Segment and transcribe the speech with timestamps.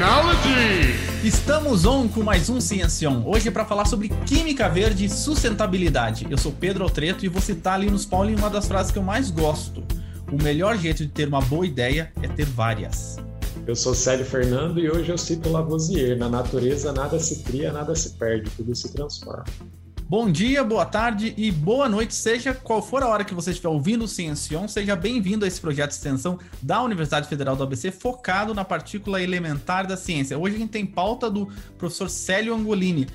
[0.00, 0.96] Technology.
[1.22, 3.22] Estamos on com mais um Ciencion.
[3.26, 6.26] Hoje para falar sobre química verde e sustentabilidade.
[6.30, 9.02] Eu sou Pedro Altreto e vou citar ali nos Paulo uma das frases que eu
[9.02, 9.84] mais gosto.
[10.32, 13.18] O melhor jeito de ter uma boa ideia é ter várias.
[13.66, 16.16] Eu sou Célio Fernando e hoje eu cito Lavoisier.
[16.16, 19.44] Na natureza nada se cria, nada se perde, tudo se transforma.
[20.10, 23.68] Bom dia, boa tarde e boa noite, seja qual for a hora que você estiver
[23.68, 27.92] ouvindo o Ciencion, seja bem-vindo a esse projeto de extensão da Universidade Federal do ABC
[27.92, 30.36] focado na partícula elementar da ciência.
[30.36, 33.06] Hoje a gente tem pauta do professor Célio Angolini.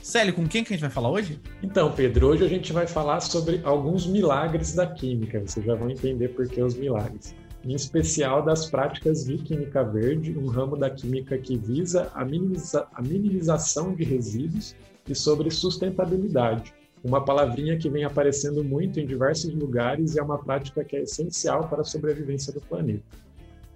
[0.00, 1.40] Célio, com quem que a gente vai falar hoje?
[1.64, 5.40] Então, Pedro, hoje a gente vai falar sobre alguns milagres da química.
[5.40, 7.34] Vocês já vão entender por que os milagres.
[7.64, 12.86] Em especial das práticas de química verde, um ramo da química que visa a, minimiza
[12.94, 14.76] a minimização de resíduos
[15.08, 20.38] e sobre sustentabilidade, uma palavrinha que vem aparecendo muito em diversos lugares e é uma
[20.38, 23.04] prática que é essencial para a sobrevivência do planeta.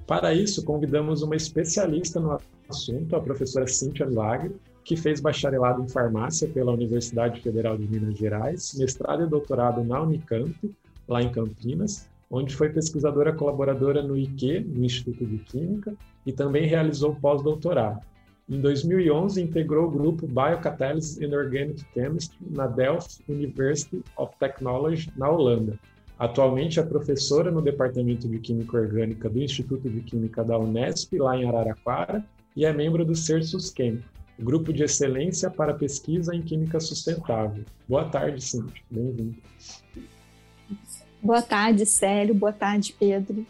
[0.07, 2.37] Para isso, convidamos uma especialista no
[2.69, 8.19] assunto, a professora Cíntia Milagre, que fez bacharelado em farmácia pela Universidade Federal de Minas
[8.19, 10.53] Gerais, mestrado e doutorado na Unicamp,
[11.07, 15.95] lá em Campinas, onde foi pesquisadora colaboradora no IQ, no Instituto de Química,
[16.27, 18.01] e também realizou pós-doutorado.
[18.51, 25.31] Em 2011, integrou o grupo Biocatalysis and Organic Chemistry na Delft University of Technology, na
[25.31, 25.79] Holanda.
[26.19, 31.37] Atualmente é professora no Departamento de Química Orgânica do Instituto de Química da Unesp, lá
[31.37, 32.25] em Araraquara,
[32.57, 34.03] e é membro do CERSUS Chem,
[34.37, 37.65] Grupo de Excelência para Pesquisa em Química Sustentável.
[37.89, 38.83] Boa tarde, Cintia.
[38.91, 39.37] Bem-vindo.
[41.23, 42.35] Boa tarde, Célio.
[42.35, 43.47] Boa tarde, Pedro.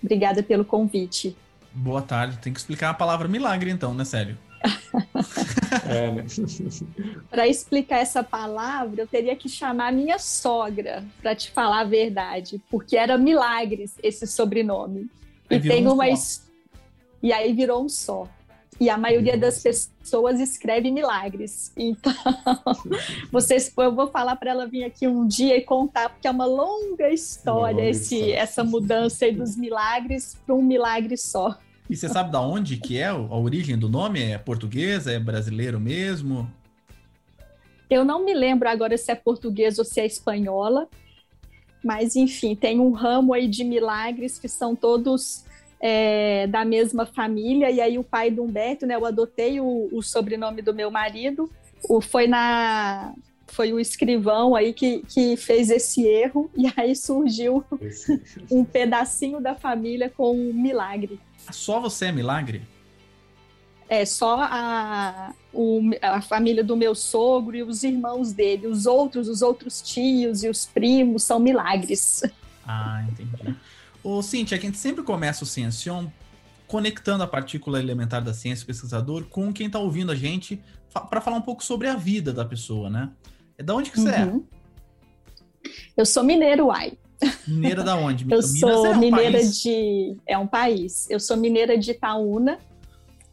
[0.00, 1.36] Obrigada pelo convite.
[1.78, 2.38] Boa tarde.
[2.38, 4.36] Tem que explicar a palavra milagre, então, né, Célio?
[5.88, 6.24] é, né?
[7.30, 12.60] para explicar essa palavra, eu teria que chamar minha sogra para te falar a verdade,
[12.68, 15.08] porque era Milagres esse sobrenome.
[15.48, 16.06] Aí e tem um uma
[17.22, 18.28] e aí virou um só.
[18.80, 21.72] E a maioria das pessoas escreve milagres.
[21.76, 22.12] Então,
[23.30, 26.46] vocês, eu vou falar para ela vir aqui um dia e contar, porque é uma
[26.46, 28.36] longa história Longa esse, história.
[28.36, 31.58] essa mudança aí dos milagres para um milagre só.
[31.88, 34.22] E você sabe da onde que é a origem do nome?
[34.22, 35.10] É portuguesa?
[35.10, 36.50] É brasileiro mesmo?
[37.88, 40.86] Eu não me lembro agora se é português ou se é espanhola,
[41.82, 45.44] mas enfim, tem um ramo aí de milagres que são todos
[45.80, 48.96] é, da mesma família, e aí o pai do Humberto, né?
[48.96, 51.50] Eu adotei o, o sobrenome do meu marido,
[51.88, 53.14] o, foi na.
[53.46, 57.64] Foi o escrivão aí que, que fez esse erro, e aí surgiu
[58.50, 61.18] um pedacinho da família com um milagre.
[61.52, 62.62] Só você é milagre?
[63.88, 68.66] É só a, o- a família do meu sogro e os irmãos dele.
[68.66, 72.22] Os outros, os outros tios e os primos são milagres.
[72.66, 73.56] Ah, entendi.
[74.04, 76.06] Ô, Cintia, a gente sempre começa o Ciencion
[76.66, 80.62] conectando a partícula elementar da ciência, o pesquisador, com quem está ouvindo a gente,
[81.08, 83.10] para falar um pouco sobre a vida da pessoa, né?
[83.56, 84.44] É da onde que você Uhum.
[85.96, 86.92] Eu sou mineiro, uai.
[87.46, 88.24] Mineira da onde?
[88.24, 89.60] Eu Minas sou é um mineira país.
[89.62, 90.16] de.
[90.26, 91.06] É um país.
[91.10, 92.58] Eu sou mineira de Itaúna,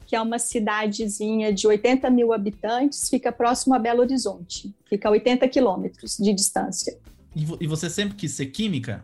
[0.08, 4.74] que é uma cidadezinha de 80 mil habitantes, fica próximo a Belo Horizonte.
[4.90, 6.98] Fica a 80 quilômetros de distância.
[7.36, 9.04] E, vo- e você sempre quis ser química?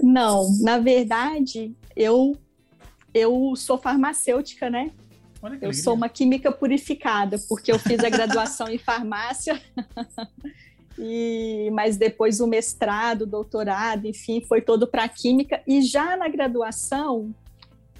[0.00, 2.36] Não, na verdade, eu,
[3.12, 4.90] eu sou farmacêutica, né?
[5.42, 5.72] Eu alegria.
[5.72, 9.60] sou uma química purificada, porque eu fiz a graduação em farmácia,
[10.98, 15.62] e, mas depois o mestrado, doutorado, enfim, foi todo para química.
[15.66, 17.32] E já na graduação,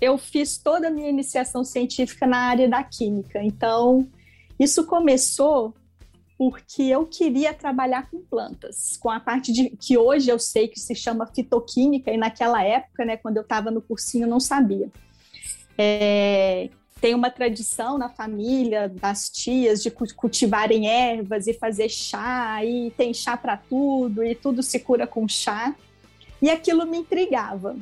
[0.00, 3.42] eu fiz toda a minha iniciação científica na área da química.
[3.42, 4.08] Então,
[4.58, 5.74] isso começou
[6.36, 10.78] porque eu queria trabalhar com plantas, com a parte de que hoje eu sei que
[10.78, 14.88] se chama fitoquímica, e naquela época, né, quando eu estava no cursinho, eu não sabia.
[15.76, 22.64] É, tem uma tradição na família das tias de cu- cultivarem ervas e fazer chá,
[22.64, 25.74] e tem chá para tudo, e tudo se cura com chá.
[26.40, 27.76] E aquilo me intrigava.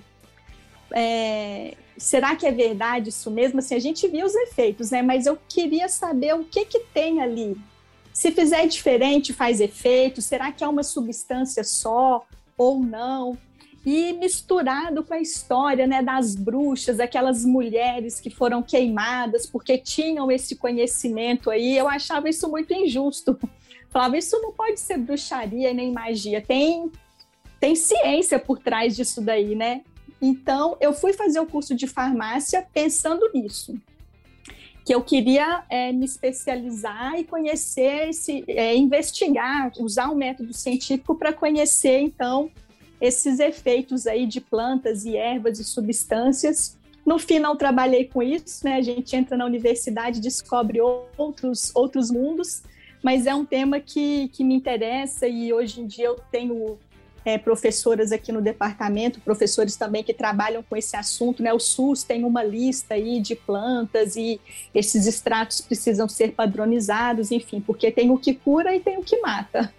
[0.92, 3.58] É, será que é verdade isso mesmo?
[3.58, 5.02] Assim, a gente viu os efeitos, né?
[5.02, 7.56] Mas eu queria saber o que, que tem ali.
[8.12, 10.22] Se fizer diferente, faz efeito?
[10.22, 12.24] Será que é uma substância só
[12.56, 13.36] ou não?
[13.86, 20.28] E misturado com a história né, das bruxas, aquelas mulheres que foram queimadas porque tinham
[20.28, 21.78] esse conhecimento aí.
[21.78, 23.38] Eu achava isso muito injusto.
[23.88, 26.90] Falava, isso não pode ser bruxaria nem magia, tem,
[27.60, 29.82] tem ciência por trás disso daí, né?
[30.20, 33.76] Então, eu fui fazer o curso de farmácia pensando nisso.
[34.84, 41.14] Que eu queria é, me especializar e conhecer, esse, é, investigar, usar um método científico
[41.14, 42.50] para conhecer, então,
[43.00, 46.76] esses efeitos aí de plantas e ervas e substâncias
[47.06, 48.74] No fim, não trabalhei com isso, né?
[48.74, 50.80] A gente entra na universidade, descobre
[51.16, 52.64] outros, outros mundos,
[53.00, 56.76] mas é um tema que, que me interessa e hoje em dia eu tenho
[57.24, 61.52] é, professoras aqui no departamento, professores também que trabalham com esse assunto, né?
[61.52, 64.40] O SUS tem uma lista aí de plantas e
[64.74, 69.20] esses extratos precisam ser padronizados, enfim, porque tem o que cura e tem o que
[69.20, 69.72] mata.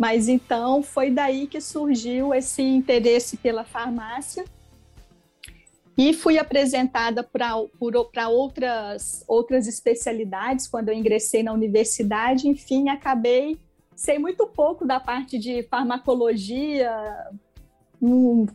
[0.00, 4.46] Mas então foi daí que surgiu esse interesse pela farmácia
[5.94, 7.58] e fui apresentada para
[8.30, 12.48] outras, outras especialidades quando eu ingressei na universidade.
[12.48, 13.58] Enfim, acabei,
[13.94, 16.90] sei muito pouco da parte de farmacologia,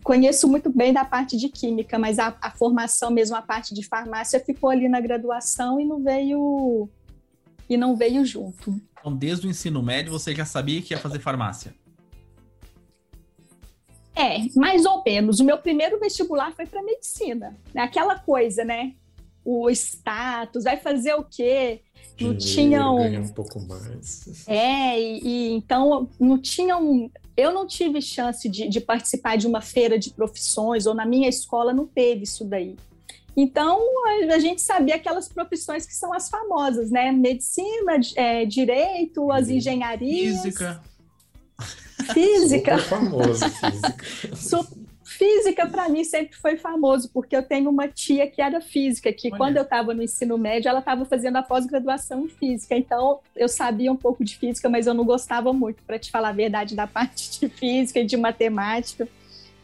[0.03, 3.83] conheço muito bem da parte de química, mas a, a, formação mesmo, a parte de
[3.83, 6.89] farmácia, ficou ali na graduação e não veio
[7.69, 8.79] e não veio junto.
[8.99, 11.75] Então, desde o ensino médio, você já sabia que ia fazer farmácia?
[14.15, 15.39] É, mais ou menos.
[15.39, 17.55] O meu primeiro vestibular foi para medicina.
[17.73, 17.81] Né?
[17.81, 18.93] Aquela coisa, né?
[19.43, 21.81] O status, vai fazer o quê?
[22.19, 22.95] Não tinham.
[22.95, 24.47] Ganhar um pouco mais.
[24.47, 27.11] É, e, e, então não tinham.
[27.35, 31.27] Eu não tive chance de, de, participar de uma feira de profissões, ou na minha
[31.27, 32.77] escola não teve isso daí.
[33.35, 33.79] Então
[34.33, 37.11] a, gente sabia aquelas profissões que são as famosas, né?
[37.11, 40.41] Medicina, é, direito, as engenharias.
[40.41, 40.81] Física.
[42.13, 42.77] Física.
[42.77, 44.85] Super famoso, física.
[45.17, 49.29] Física, para mim, sempre foi famoso, porque eu tenho uma tia que era física, que
[49.29, 49.37] Olha.
[49.37, 52.75] quando eu estava no ensino médio, ela estava fazendo a pós-graduação em física.
[52.75, 56.29] Então, eu sabia um pouco de física, mas eu não gostava muito, para te falar
[56.29, 59.07] a verdade, da parte de física e de matemática.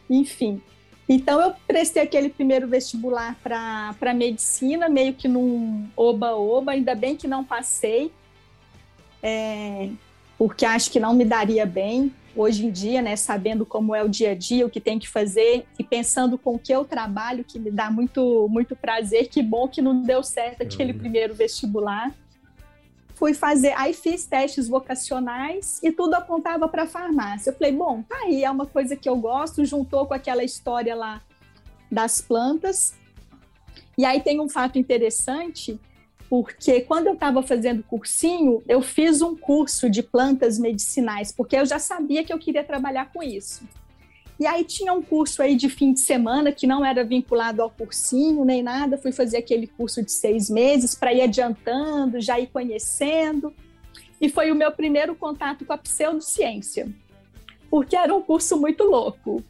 [0.10, 0.62] Enfim.
[1.08, 7.28] Então, eu prestei aquele primeiro vestibular para medicina, meio que num oba-oba, ainda bem que
[7.28, 8.12] não passei.
[9.22, 9.90] É,
[10.38, 14.10] porque acho que não me daria bem hoje em dia, né, sabendo como é o
[14.10, 17.44] dia a dia, o que tem que fazer e pensando com o que eu trabalho,
[17.44, 21.00] que me dá muito muito prazer, que bom que não deu certo aquele uhum.
[21.00, 22.16] primeiro vestibular.
[23.22, 27.52] Fui fazer, aí fiz testes vocacionais e tudo apontava para farmácia.
[27.52, 30.96] Eu falei, bom, tá aí, é uma coisa que eu gosto, juntou com aquela história
[30.96, 31.22] lá
[31.92, 32.96] das plantas.
[33.96, 35.80] E aí tem um fato interessante
[36.28, 41.66] porque quando eu estava fazendo cursinho, eu fiz um curso de plantas medicinais, porque eu
[41.68, 43.64] já sabia que eu queria trabalhar com isso.
[44.42, 47.70] E aí tinha um curso aí de fim de semana que não era vinculado ao
[47.70, 48.98] cursinho nem nada.
[48.98, 53.54] Fui fazer aquele curso de seis meses para ir adiantando, já ir conhecendo.
[54.20, 56.90] E foi o meu primeiro contato com a pseudociência,
[57.70, 59.44] porque era um curso muito louco.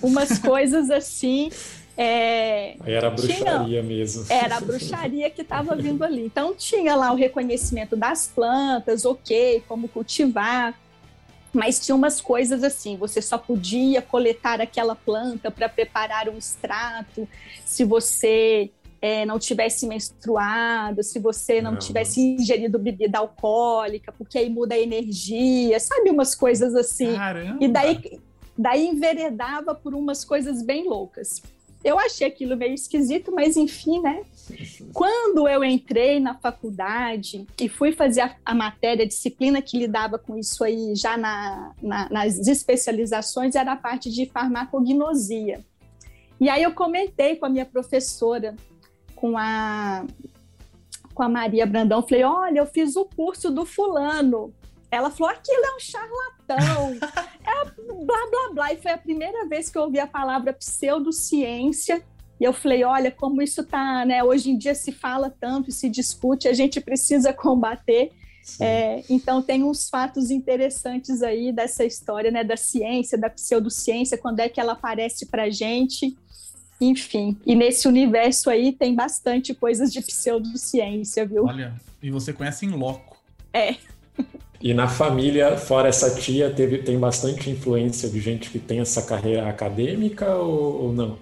[0.00, 1.50] Umas coisas assim
[1.98, 4.24] é, era a bruxaria tinha, mesmo.
[4.28, 6.24] Era a bruxaria que estava vindo ali.
[6.24, 10.78] Então tinha lá o reconhecimento das plantas, ok, como cultivar,
[11.52, 17.28] mas tinha umas coisas assim, você só podia coletar aquela planta para preparar um extrato
[17.64, 18.70] se você
[19.02, 24.76] é, não tivesse menstruado, se você não, não tivesse ingerido bebida alcoólica, porque aí muda
[24.76, 27.14] a energia, sabe umas coisas assim.
[27.14, 27.62] Caramba.
[27.62, 28.20] E daí,
[28.56, 31.42] daí enveredava por umas coisas bem loucas.
[31.84, 34.22] Eu achei aquilo meio esquisito, mas enfim, né?
[34.92, 40.18] Quando eu entrei na faculdade e fui fazer a, a matéria, a disciplina que lidava
[40.18, 45.64] com isso aí já na, na, nas especializações, era a parte de farmacognosia.
[46.40, 48.56] E aí eu comentei com a minha professora,
[49.14, 50.04] com a,
[51.14, 54.52] com a Maria Brandão, falei, olha, eu fiz o curso do fulano,
[54.92, 56.98] ela falou: aquilo é um charlatão,
[57.46, 57.64] é
[58.04, 58.72] blá blá blá.
[58.74, 62.04] E foi a primeira vez que eu ouvi a palavra pseudociência.
[62.42, 64.24] E eu falei: olha, como isso tá, né?
[64.24, 68.10] Hoje em dia se fala tanto, se discute, a gente precisa combater.
[68.58, 72.42] É, então, tem uns fatos interessantes aí dessa história, né?
[72.42, 76.16] Da ciência, da pseudociência, quando é que ela aparece para gente.
[76.80, 81.44] Enfim, e nesse universo aí tem bastante coisas de pseudociência, viu?
[81.44, 81.72] Olha,
[82.02, 83.16] e você conhece em loco.
[83.52, 83.76] É.
[84.60, 89.02] E na família, fora essa tia, teve, tem bastante influência de gente que tem essa
[89.02, 91.18] carreira acadêmica ou, ou não?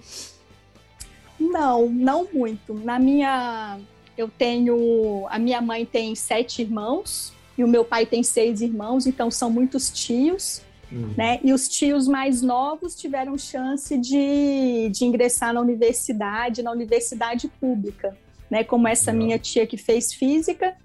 [1.49, 2.73] Não, não muito.
[2.73, 3.79] Na minha.
[4.17, 5.25] Eu tenho.
[5.29, 9.49] A minha mãe tem sete irmãos e o meu pai tem seis irmãos, então são
[9.49, 10.61] muitos tios.
[10.91, 11.13] Uhum.
[11.17, 11.39] Né?
[11.41, 18.17] E os tios mais novos tiveram chance de, de ingressar na universidade, na universidade pública,
[18.49, 18.61] né?
[18.63, 20.75] Como essa minha tia que fez física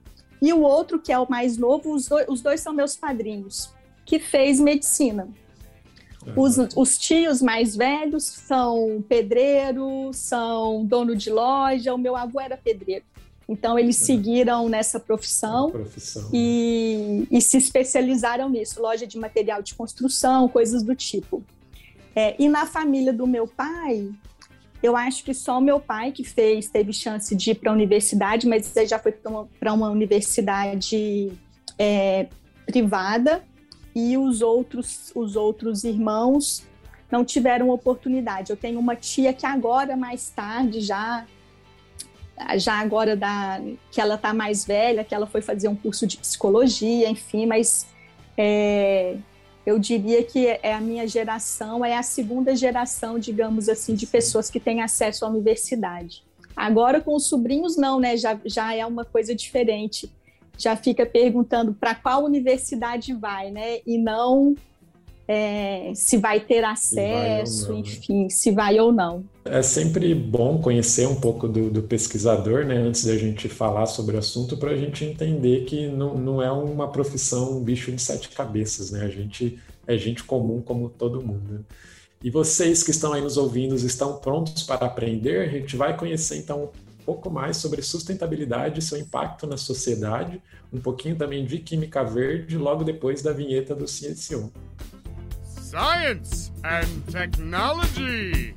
[0.41, 3.73] e o outro, que é o mais novo, os dois, os dois são meus padrinhos,
[4.05, 5.29] que fez medicina.
[6.35, 11.95] Os, os, tios mais velhos são pedreiro, são dono de loja.
[11.95, 13.04] O meu avô era pedreiro.
[13.49, 17.38] Então, eles seguiram nessa profissão, profissão e, né?
[17.38, 21.45] e, se especializaram nisso loja de material de construção, coisas do tipo.
[22.14, 24.11] É, e na família do meu pai,
[24.83, 27.75] Eu acho que só o meu pai que fez, teve chance de ir para a
[27.75, 31.33] universidade, mas ele já foi para uma, uma, universidade
[31.78, 32.28] é,
[32.66, 33.42] privada
[33.97, 36.62] e os outros, os outros irmãos
[37.11, 38.50] não tiveram oportunidade.
[38.50, 41.26] Eu tenho uma tia que agora, mais tarde, já
[42.59, 43.59] já agora da,
[43.91, 47.87] que ela está mais velha, que ela foi fazer um curso de psicologia, enfim, mas
[48.37, 49.17] é,
[49.65, 54.50] eu diria que é a minha geração, é a segunda geração, digamos assim, de pessoas
[54.50, 56.23] que têm acesso à universidade.
[56.55, 58.19] Agora com os sobrinhos não, né?
[58.19, 60.12] Já, já é uma coisa diferente.
[60.59, 63.79] Já fica perguntando para qual universidade vai, né?
[63.87, 64.55] E não
[65.29, 67.89] é, se vai ter acesso, vai não, né?
[67.89, 68.31] enfim, né?
[68.31, 69.25] se vai ou não.
[69.45, 74.17] É sempre bom conhecer um pouco do, do pesquisador, né, antes da gente falar sobre
[74.17, 78.01] o assunto, para a gente entender que não, não é uma profissão um bicho de
[78.01, 79.05] sete cabeças, né?
[79.05, 81.65] A gente é gente comum como todo mundo.
[82.23, 85.47] E vocês que estão aí nos ouvindo estão prontos para aprender?
[85.47, 86.71] A gente vai conhecer então
[87.07, 92.59] pouco mais sobre sustentabilidade e seu impacto na sociedade, um pouquinho também de química verde,
[92.59, 94.51] logo depois da vinheta do Ciência
[95.77, 98.55] science and technology.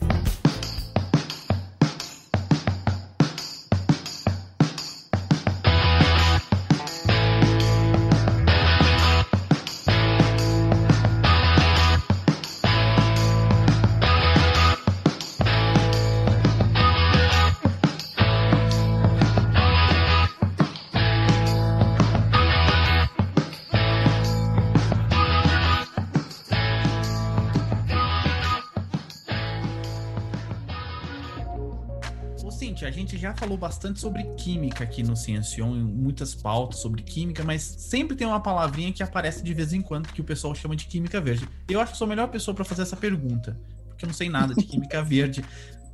[33.17, 38.15] Já falou bastante sobre química aqui no Ciencion, em muitas pautas sobre química, mas sempre
[38.15, 41.19] tem uma palavrinha que aparece de vez em quando que o pessoal chama de química
[41.19, 41.47] verde.
[41.67, 44.29] Eu acho que sou a melhor pessoa para fazer essa pergunta, porque eu não sei
[44.29, 45.43] nada de química verde.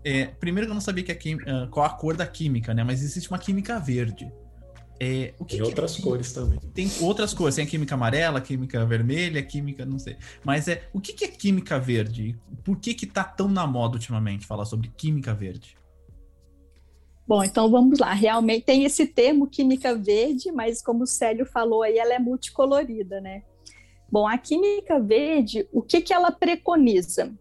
[0.04, 2.74] É, primeiro que eu não sabia que a quim, uh, qual a cor da química,
[2.74, 2.84] né?
[2.84, 4.32] Mas existe uma química verde.
[5.00, 6.60] É, tem outras cores também.
[6.74, 10.16] Tem outras cores, tem a química amarela, a química vermelha, a química, não sei.
[10.44, 12.38] Mas é, o que, que é química verde?
[12.64, 15.76] Por que que tá tão na moda ultimamente falar sobre química verde?
[17.28, 18.14] Bom, então vamos lá.
[18.14, 23.20] Realmente tem esse termo química verde, mas como o Célio falou aí, ela é multicolorida,
[23.20, 23.44] né?
[24.12, 27.34] Bom, a química verde, o que, que ela preconiza?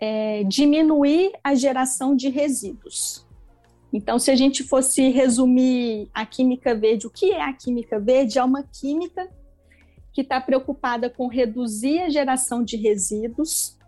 [0.00, 3.24] É diminuir a geração de resíduos.
[3.92, 8.40] Então, se a gente fosse resumir a química verde, o que é a química verde?
[8.40, 9.30] É uma química
[10.12, 13.78] que está preocupada com reduzir a geração de resíduos,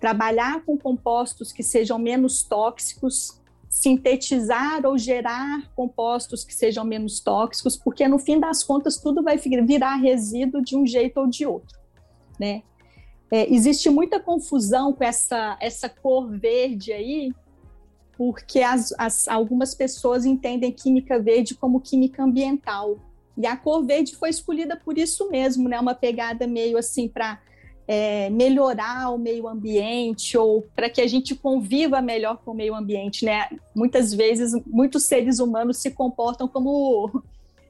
[0.00, 3.39] trabalhar com compostos que sejam menos tóxicos,
[3.70, 9.38] sintetizar ou gerar compostos que sejam menos tóxicos, porque no fim das contas tudo vai
[9.38, 11.78] virar resíduo de um jeito ou de outro,
[12.38, 12.64] né?
[13.30, 17.32] É, existe muita confusão com essa, essa cor verde aí,
[18.18, 22.98] porque as, as, algumas pessoas entendem química verde como química ambiental.
[23.38, 25.78] E a cor verde foi escolhida por isso mesmo, né?
[25.78, 27.40] Uma pegada meio assim para
[27.92, 32.72] é, melhorar o meio ambiente ou para que a gente conviva melhor com o meio
[32.72, 33.48] ambiente, né?
[33.74, 37.20] Muitas vezes, muitos seres humanos se comportam como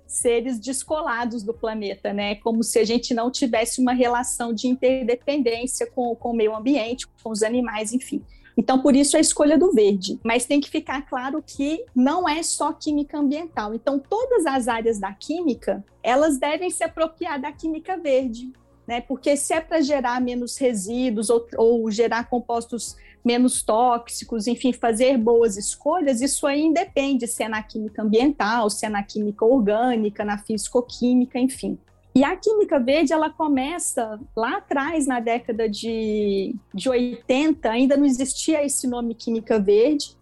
[0.06, 2.34] seres descolados do planeta, né?
[2.34, 7.06] Como se a gente não tivesse uma relação de interdependência com, com o meio ambiente,
[7.22, 8.22] com os animais, enfim.
[8.58, 10.20] Então, por isso a escolha do verde.
[10.22, 13.72] Mas tem que ficar claro que não é só química ambiental.
[13.72, 18.52] Então, todas as áreas da química, elas devem se apropriar da química verde
[18.90, 19.00] né?
[19.00, 25.16] Porque se é para gerar menos resíduos ou, ou, gerar compostos menos tóxicos, enfim, fazer
[25.16, 30.24] boas escolhas, isso aí independe se é na química ambiental, se é na química orgânica,
[30.24, 31.78] na fisicoquímica, enfim.
[32.12, 38.04] E a química verde, ela começa lá atrás, na década de, de 80, ainda não
[38.04, 40.16] existia esse nome química verde,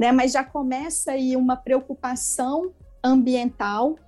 [0.00, 0.10] né?
[0.10, 2.72] Mas já começa aí uma preocupação
[3.04, 3.98] ambiental.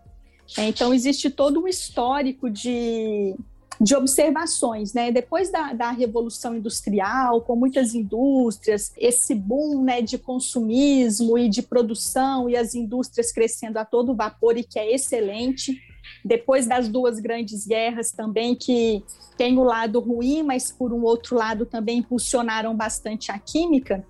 [0.57, 3.37] Então, existe todo um histórico de
[3.81, 5.13] de observações, né?
[5.13, 11.63] Depois da, da Revolução Industrial, com muitas indústrias, esse boom né, de consumismo e de
[11.63, 15.81] produção e as indústrias crescendo a todo vapor e que é excelente.
[16.25, 19.05] Depois das duas grandes guerras também, que
[19.37, 24.05] tem o lado ruim, mas por um outro lado também impulsionaram bastante a química,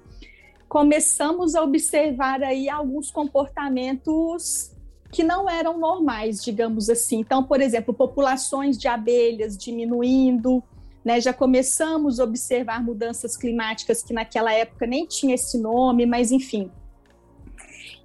[0.68, 4.70] começamos a observar aí alguns comportamentos
[5.10, 7.20] que não eram normais, digamos assim.
[7.20, 10.62] Então, por exemplo, populações de abelhas diminuindo,
[11.04, 11.20] né?
[11.20, 16.70] Já começamos a observar mudanças climáticas que naquela época nem tinha esse nome, mas enfim.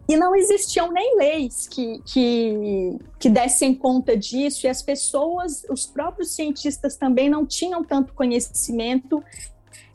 [0.07, 5.85] E não existiam nem leis que, que, que dessem conta disso, e as pessoas, os
[5.85, 9.23] próprios cientistas também não tinham tanto conhecimento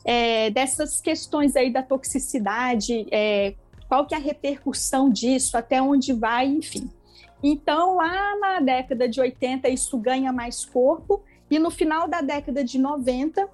[0.03, 3.53] é, dessas questões aí da toxicidade, é,
[3.87, 6.89] qual que é a repercussão disso, até onde vai, enfim.
[7.41, 12.63] Então, lá na década de 80, isso ganha mais corpo, e no final da década
[12.63, 13.47] de 90,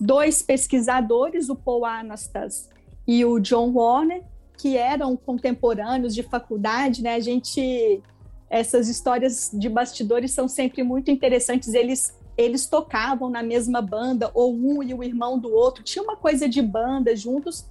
[0.00, 2.70] dois pesquisadores, o Paul Anastas
[3.06, 4.22] e o John Warner,
[4.56, 7.14] que eram contemporâneos de faculdade, né?
[7.14, 8.02] A gente
[8.48, 11.74] essas histórias de bastidores são sempre muito interessantes.
[11.74, 16.16] Eles eles tocavam na mesma banda ou um e o irmão do outro, tinha uma
[16.16, 17.66] coisa de banda juntos.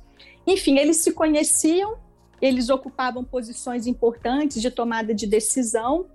[0.47, 1.97] Enfim, eles se conheciam,
[2.47, 6.05] eles ocupavam posições importantes de tomada de decisão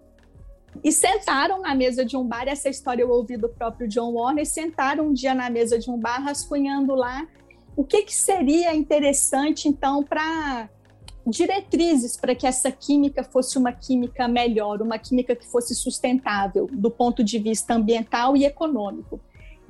[0.84, 2.46] e sentaram na mesa de um bar.
[2.46, 4.46] Essa história eu ouvi do próprio John Warner.
[4.46, 7.26] Sentaram um dia na mesa de um bar, rascunhando lá
[7.76, 10.68] o que, que seria interessante, então, para
[11.26, 16.90] diretrizes para que essa química fosse uma química melhor, uma química que fosse sustentável do
[16.90, 19.20] ponto de vista ambiental e econômico.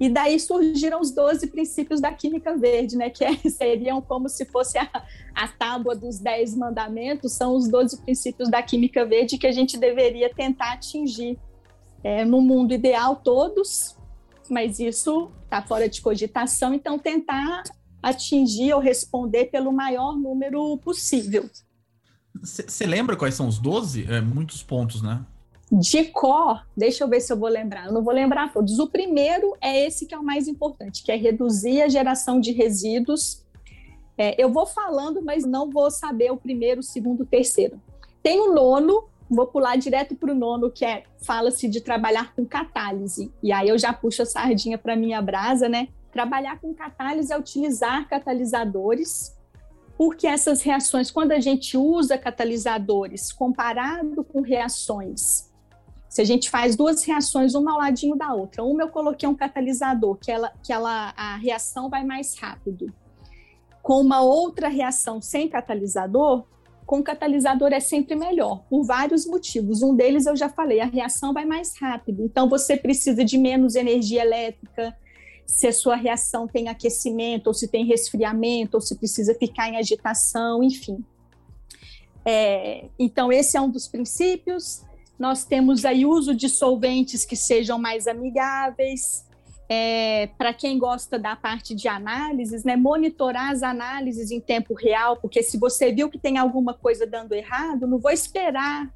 [0.01, 4.47] E daí surgiram os 12 princípios da química verde, né, que é, seriam como se
[4.47, 4.91] fosse a,
[5.35, 9.77] a tábua dos 10 mandamentos, são os 12 princípios da química verde que a gente
[9.77, 11.39] deveria tentar atingir.
[12.03, 13.95] É, no mundo ideal, todos,
[14.49, 17.63] mas isso está fora de cogitação, então tentar
[18.03, 21.51] atingir ou responder pelo maior número possível.
[22.43, 24.11] Você lembra quais são os 12?
[24.11, 25.27] É, muitos pontos, né?
[25.71, 27.87] De cor, deixa eu ver se eu vou lembrar.
[27.87, 28.79] Eu não vou lembrar todos.
[28.81, 32.51] O primeiro é esse que é o mais importante, que é reduzir a geração de
[32.51, 33.45] resíduos.
[34.19, 37.81] É, eu vou falando, mas não vou saber o primeiro, o segundo, o terceiro.
[38.21, 42.45] Tem o nono, vou pular direto para o nono, que é fala-se de trabalhar com
[42.45, 43.33] catálise.
[43.41, 45.89] E aí eu já puxo a sardinha para minha brasa, né?
[46.11, 49.39] Trabalhar com catálise é utilizar catalisadores,
[49.97, 55.50] porque essas reações, quando a gente usa catalisadores comparado com reações,
[56.11, 59.35] se a gente faz duas reações uma ao ladinho da outra, uma eu coloquei um
[59.35, 62.93] catalisador, que ela, que ela a reação vai mais rápido.
[63.81, 66.45] Com uma outra reação sem catalisador,
[66.85, 69.83] com catalisador é sempre melhor, por vários motivos.
[69.83, 72.25] Um deles eu já falei, a reação vai mais rápido.
[72.25, 74.97] Então você precisa de menos energia elétrica,
[75.47, 79.77] se a sua reação tem aquecimento, ou se tem resfriamento, ou se precisa ficar em
[79.77, 81.05] agitação, enfim.
[82.25, 84.85] É, então, esse é um dos princípios.
[85.21, 89.27] Nós temos aí uso de solventes que sejam mais amigáveis.
[89.69, 95.19] É, Para quem gosta da parte de análises, né, monitorar as análises em tempo real,
[95.19, 98.91] porque se você viu que tem alguma coisa dando errado, não vou esperar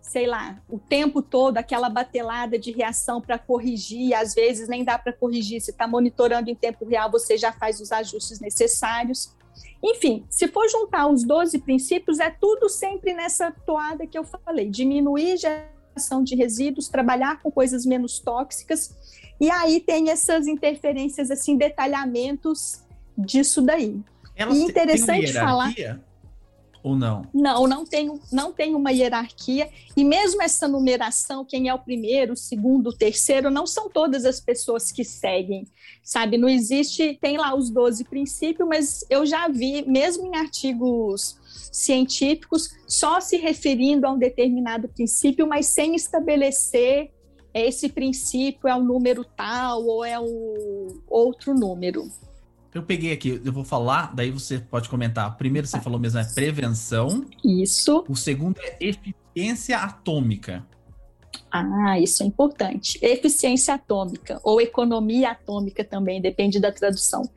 [0.00, 4.98] sei lá, o tempo todo aquela batelada de reação para corrigir, às vezes nem dá
[4.98, 9.36] para corrigir, se está monitorando em tempo real, você já faz os ajustes necessários.
[9.82, 14.68] Enfim, se for juntar os 12 princípios, é tudo sempre nessa toada que eu falei:
[14.68, 18.94] diminuir geração de resíduos, trabalhar com coisas menos tóxicas,
[19.40, 22.82] e aí tem essas interferências, assim, detalhamentos
[23.16, 24.00] disso daí.
[24.34, 25.74] Elas e interessante falar
[26.88, 27.22] ou não?
[27.32, 29.68] Não, não tem, não tem uma hierarquia.
[29.96, 34.24] E mesmo essa numeração, quem é o primeiro, o segundo, o terceiro, não são todas
[34.24, 35.66] as pessoas que seguem,
[36.02, 36.38] sabe?
[36.38, 41.36] Não existe, tem lá os 12 princípios, mas eu já vi, mesmo em artigos
[41.72, 47.10] científicos, só se referindo a um determinado princípio, mas sem estabelecer
[47.52, 52.08] esse princípio é o número tal ou é o outro número.
[52.78, 55.36] Eu peguei aqui, eu vou falar, daí você pode comentar.
[55.36, 57.26] Primeiro você falou mesmo é prevenção.
[57.44, 58.04] Isso.
[58.08, 60.64] O segundo é eficiência atômica.
[61.50, 62.96] Ah, isso é importante.
[63.02, 67.28] Eficiência atômica ou economia atômica também, depende da tradução.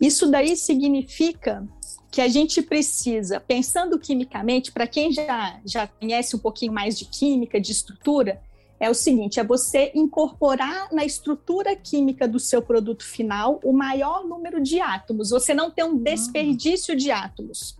[0.00, 1.64] Isso daí significa
[2.10, 7.04] que a gente precisa, pensando quimicamente, para quem já, já conhece um pouquinho mais de
[7.04, 8.40] química, de estrutura,
[8.80, 14.24] é o seguinte: é você incorporar na estrutura química do seu produto final o maior
[14.26, 15.28] número de átomos.
[15.30, 17.78] Você não tem um desperdício de átomos.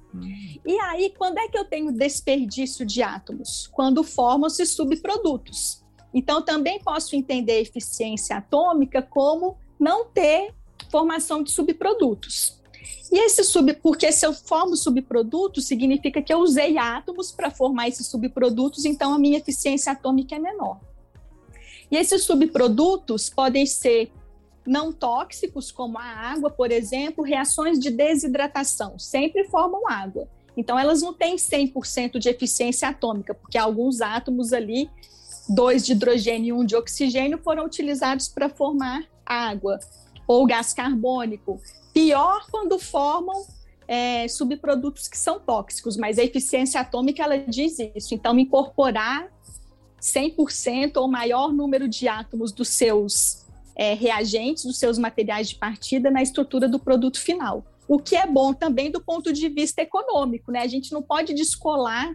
[0.66, 3.68] E aí, quando é que eu tenho desperdício de átomos?
[3.72, 5.82] Quando formam-se subprodutos.
[6.12, 10.52] Então, também posso entender a eficiência atômica como não ter
[10.90, 12.60] formação de subprodutos.
[13.12, 17.88] E esse sub, porque se eu formo subprodutos, significa que eu usei átomos para formar
[17.88, 20.80] esses subprodutos, então a minha eficiência atômica é menor.
[21.90, 24.12] E esses subprodutos podem ser
[24.66, 30.28] não tóxicos, como a água, por exemplo, reações de desidratação, sempre formam água.
[30.56, 34.90] Então, elas não têm 100% de eficiência atômica, porque alguns átomos ali,
[35.48, 39.78] dois de hidrogênio e um de oxigênio, foram utilizados para formar água
[40.26, 41.60] ou gás carbônico.
[41.92, 43.44] Pior quando formam
[43.88, 48.14] é, subprodutos que são tóxicos, mas a eficiência atômica ela diz isso.
[48.14, 49.28] Então, incorporar
[50.00, 56.10] 100% ou maior número de átomos dos seus é, reagentes, dos seus materiais de partida
[56.10, 57.64] na estrutura do produto final.
[57.88, 60.60] O que é bom também do ponto de vista econômico, né?
[60.60, 62.14] A gente não pode descolar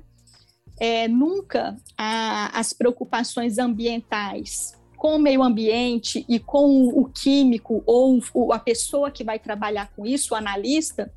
[0.79, 8.19] é, nunca a, as preocupações ambientais com o meio ambiente e com o químico ou
[8.51, 11.11] a pessoa que vai trabalhar com isso, o analista,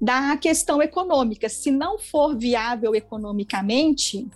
[0.00, 1.48] da questão econômica.
[1.48, 4.28] Se não for viável economicamente,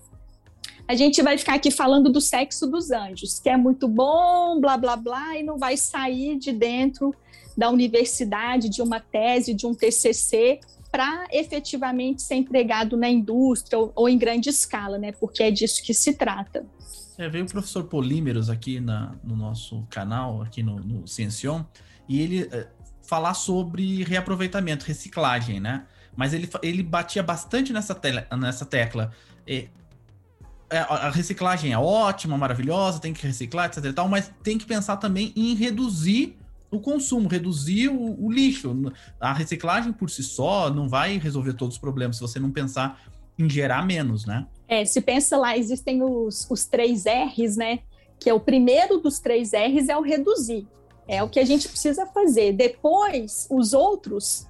[0.89, 4.79] a gente vai ficar aqui falando do sexo dos anjos, que é muito bom, blá,
[4.79, 7.15] blá, blá, e não vai sair de dentro
[7.55, 13.93] da universidade, de uma tese, de um TCC, para efetivamente ser empregado na indústria ou,
[13.95, 15.13] ou, em grande escala, né?
[15.13, 16.65] Porque é disso que se trata.
[17.19, 21.65] É, veio o professor Polímeros aqui na, no nosso canal, aqui no, no Ciencion,
[22.09, 22.67] e ele é,
[23.03, 25.85] falar sobre reaproveitamento, reciclagem, né?
[26.17, 29.13] Mas ele, ele batia bastante nessa, tela, nessa tecla.
[29.47, 29.69] É,
[30.71, 34.99] a reciclagem é ótima, maravilhosa, tem que reciclar, etc e tal, mas tem que pensar
[34.99, 36.37] também em reduzir
[36.71, 38.93] o consumo, reduzir o, o, lixo.
[39.19, 43.01] A reciclagem por si só não vai resolver todos os problemas se você não pensar
[43.39, 44.47] em gerar menos, né?
[44.67, 47.81] É, se pensa lá, existem os, os três R's, né?
[48.19, 50.67] Que é o primeiro dos três R's é o reduzir.
[51.07, 52.53] É o que a gente precisa fazer.
[52.53, 54.47] Depois, os outros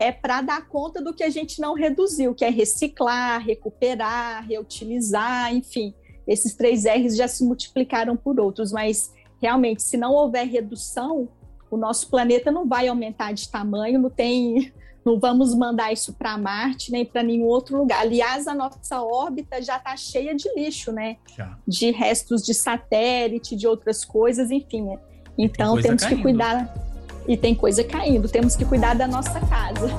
[0.00, 5.54] é para dar conta do que a gente não reduziu, que é reciclar, recuperar, reutilizar,
[5.54, 5.94] enfim.
[6.26, 11.28] Esses três R's já se multiplicaram por outros, mas realmente, se não houver redução,
[11.70, 14.72] o nosso planeta não vai aumentar de tamanho, não tem,
[15.04, 18.00] não vamos mandar isso para Marte nem para nenhum outro lugar.
[18.00, 21.18] Aliás, a nossa órbita já está cheia de lixo, né?
[21.36, 21.58] Já.
[21.68, 24.96] De restos de satélite, de outras coisas, enfim.
[25.36, 26.16] Então temos caindo.
[26.16, 26.89] que cuidar
[27.26, 28.28] e tem coisa caindo.
[28.28, 29.90] Temos que cuidar da nossa casa.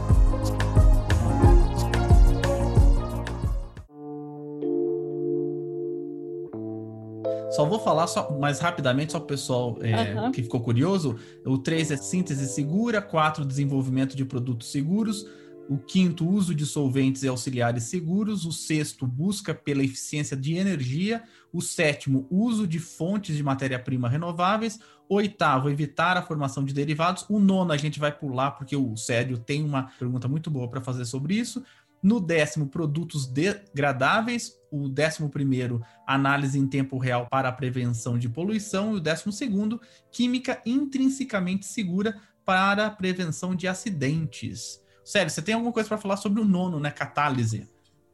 [7.51, 10.31] Só vou falar só mais rapidamente, só para o pessoal é, uhum.
[10.31, 11.17] que ficou curioso.
[11.45, 15.27] O 3 é síntese segura, 4 desenvolvimento de produtos seguros,
[15.71, 18.45] o quinto, uso de solventes e auxiliares seguros.
[18.45, 21.23] O sexto, busca pela eficiência de energia.
[21.53, 24.81] O sétimo, uso de fontes de matéria-prima renováveis.
[25.07, 27.25] Oitavo, evitar a formação de derivados.
[27.29, 30.81] O nono, a gente vai pular, porque o Sério tem uma pergunta muito boa para
[30.81, 31.63] fazer sobre isso.
[32.03, 34.51] No décimo, produtos degradáveis.
[34.69, 38.91] O décimo primeiro, análise em tempo real para a prevenção de poluição.
[38.91, 39.79] E o décimo segundo,
[40.11, 44.81] química intrinsecamente segura para a prevenção de acidentes.
[45.11, 46.89] Sério, você tem alguma coisa para falar sobre o nono, né?
[46.89, 47.67] Catálise.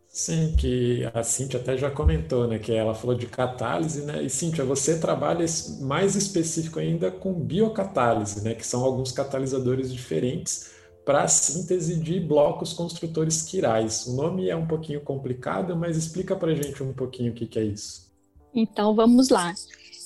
[0.07, 2.57] Sim, que a Cíntia até já comentou, né?
[2.57, 4.23] Que ela falou de catálise, né?
[4.23, 5.45] E Cíntia, você trabalha
[5.81, 8.55] mais específico ainda com biocatálise, né?
[8.55, 10.71] Que são alguns catalisadores diferentes
[11.05, 14.07] para a síntese de blocos construtores quirais.
[14.07, 17.45] O nome é um pouquinho complicado, mas explica para a gente um pouquinho o que,
[17.45, 18.11] que é isso.
[18.51, 19.53] Então, vamos lá.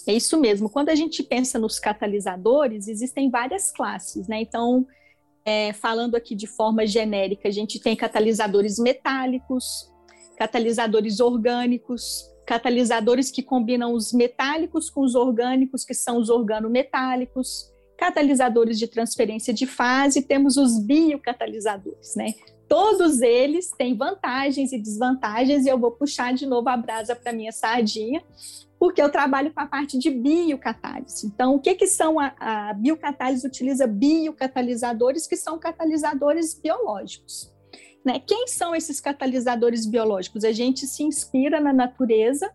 [0.05, 0.69] É isso mesmo.
[0.69, 4.41] Quando a gente pensa nos catalisadores, existem várias classes, né?
[4.41, 4.85] Então,
[5.45, 9.91] é, falando aqui de forma genérica, a gente tem catalisadores metálicos,
[10.37, 18.79] catalisadores orgânicos, catalisadores que combinam os metálicos com os orgânicos, que são os organometálicos, catalisadores
[18.79, 22.33] de transferência de fase, temos os biocatalisadores, né?
[22.67, 27.33] Todos eles têm vantagens e desvantagens, e eu vou puxar de novo a brasa para
[27.33, 28.23] minha sardinha,
[28.81, 31.27] porque eu trabalho com a parte de biocatálise.
[31.27, 33.45] Então, o que, que são a, a biocatálise?
[33.45, 37.53] Utiliza biocatalisadores, que são catalisadores biológicos.
[38.03, 38.19] Né?
[38.25, 40.43] Quem são esses catalisadores biológicos?
[40.43, 42.51] A gente se inspira na natureza,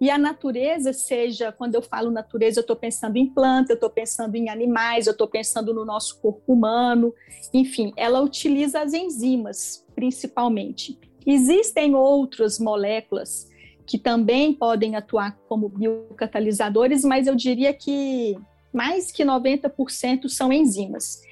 [0.00, 3.88] e a natureza, seja quando eu falo natureza, eu estou pensando em planta, eu estou
[3.88, 7.14] pensando em animais, eu estou pensando no nosso corpo humano,
[7.54, 10.98] enfim, ela utiliza as enzimas, principalmente.
[11.24, 13.51] Existem outras moléculas
[13.86, 18.36] que também podem atuar como biocatalisadores, mas eu diria que
[18.72, 21.22] mais que 90% são enzimas.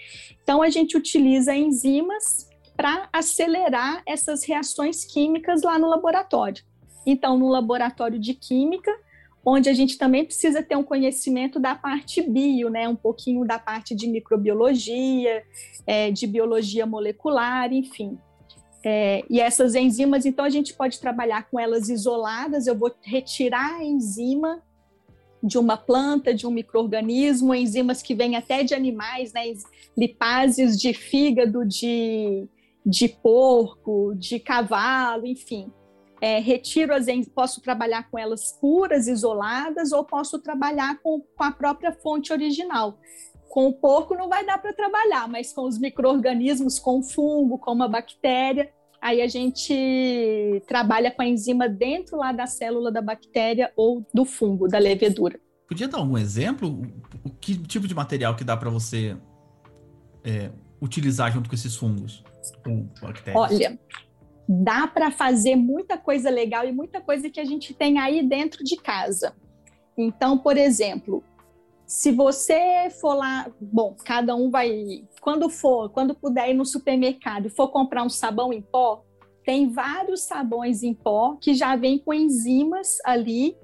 [0.42, 6.62] Então, a gente utiliza enzimas para acelerar essas reações químicas lá no laboratório.
[7.06, 8.90] Então, no laboratório de química,
[9.44, 12.88] onde a gente também precisa ter um conhecimento da parte bio, né?
[12.88, 15.42] Um pouquinho da parte de microbiologia,
[15.86, 18.18] é, de biologia molecular, enfim.
[18.82, 22.66] É, e essas enzimas, então, a gente pode trabalhar com elas isoladas.
[22.66, 24.62] Eu vou retirar a enzima
[25.42, 29.42] de uma planta, de um microorganismo, enzimas que vêm até de animais, né?
[29.96, 32.46] Lipases de fígado, de,
[32.84, 35.70] de porco, de cavalo, enfim.
[36.20, 41.44] É, retiro as enzimas, posso trabalhar com elas puras, isoladas, ou posso trabalhar com, com
[41.44, 42.98] a própria fonte original.
[43.50, 47.58] Com o porco não vai dar para trabalhar, mas com os micro-organismos, com o fungo,
[47.58, 53.02] com uma bactéria, aí a gente trabalha com a enzima dentro lá da célula da
[53.02, 55.40] bactéria ou do fungo, da levedura.
[55.66, 56.80] Podia dar algum exemplo?
[57.24, 59.16] O, que tipo de material que dá para você
[60.22, 62.22] é, utilizar junto com esses fungos?
[62.62, 63.36] Com bactérias?
[63.36, 63.80] Olha,
[64.48, 68.62] dá para fazer muita coisa legal e muita coisa que a gente tem aí dentro
[68.62, 69.34] de casa.
[69.98, 71.22] Então, por exemplo,
[71.90, 77.46] se você for lá, bom, cada um vai, quando for, quando puder ir no supermercado
[77.46, 79.04] e for comprar um sabão em pó,
[79.44, 83.56] tem vários sabões em pó que já vêm com enzimas ali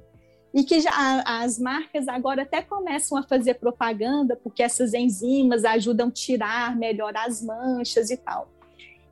[0.53, 0.91] e que já,
[1.25, 7.13] as marcas agora até começam a fazer propaganda porque essas enzimas ajudam a tirar melhor
[7.17, 8.56] as manchas e tal.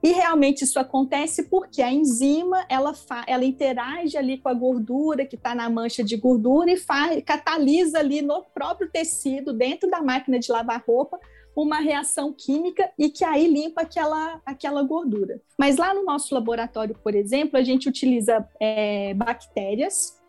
[0.04, 2.92] E realmente isso acontece porque a enzima ela,
[3.26, 8.20] ela interage ali com a gordura que está na mancha de gordura e catalisa ali
[8.20, 11.18] no próprio tecido, dentro da máquina de lavar roupa,
[11.56, 15.40] uma reação química e que aí limpa aquela, aquela gordura.
[15.56, 20.20] Mas lá no nosso laboratório, por exemplo, a gente utiliza é, bactérias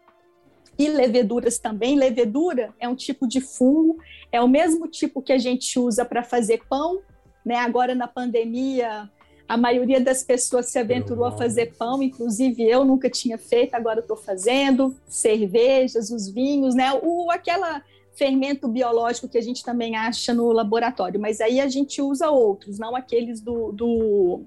[0.79, 1.97] e leveduras também.
[1.97, 3.97] Levedura é um tipo de fungo,
[4.31, 7.01] é o mesmo tipo que a gente usa para fazer pão.
[7.45, 7.57] Né?
[7.57, 9.11] Agora, na pandemia,
[9.47, 13.99] a maioria das pessoas se aventurou a fazer pão, inclusive eu nunca tinha feito, agora
[13.99, 14.95] estou fazendo.
[15.07, 16.91] Cervejas, os vinhos, né?
[17.03, 17.83] O, aquela
[18.15, 22.79] fermento biológico que a gente também acha no laboratório, mas aí a gente usa outros,
[22.79, 24.41] não aqueles do, do,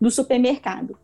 [0.00, 0.98] do supermercado.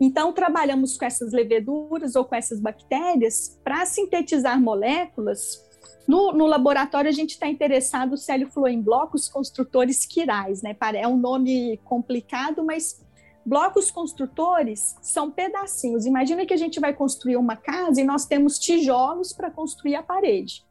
[0.00, 5.69] Então, trabalhamos com essas leveduras ou com essas bactérias para sintetizar moléculas
[6.10, 10.76] no, no laboratório, a gente está interessado ele fluir em blocos construtores quirais, né?
[10.96, 13.00] É um nome complicado, mas
[13.46, 16.06] blocos construtores são pedacinhos.
[16.06, 20.02] Imagina que a gente vai construir uma casa e nós temos tijolos para construir a
[20.02, 20.64] parede.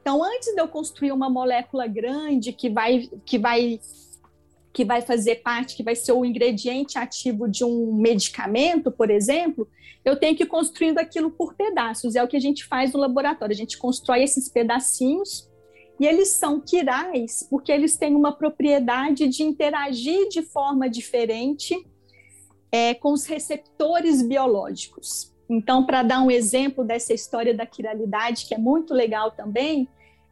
[0.00, 3.80] Então, antes de eu construir uma molécula grande que vai, que vai
[4.74, 9.68] que vai fazer parte, que vai ser o ingrediente ativo de um medicamento, por exemplo,
[10.04, 12.16] eu tenho que construir aquilo por pedaços.
[12.16, 13.54] É o que a gente faz no laboratório.
[13.54, 15.48] A gente constrói esses pedacinhos
[15.98, 21.74] e eles são quirais porque eles têm uma propriedade de interagir de forma diferente
[22.72, 25.32] é, com os receptores biológicos.
[25.48, 29.88] Então, para dar um exemplo dessa história da quiralidade, que é muito legal também,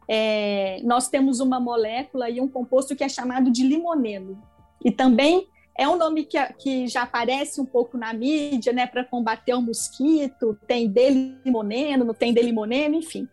[0.07, 4.41] é, nós temos uma molécula e um composto que é chamado de limoneno.
[4.83, 9.03] E também é um nome que, que já aparece um pouco na mídia, né, para
[9.03, 13.27] combater o mosquito, tem delimoneno, não tem delimoneno, enfim.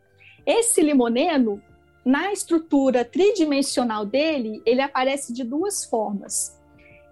[0.47, 1.63] Esse limoneno,
[2.05, 6.59] na estrutura tridimensional dele, ele aparece de duas formas.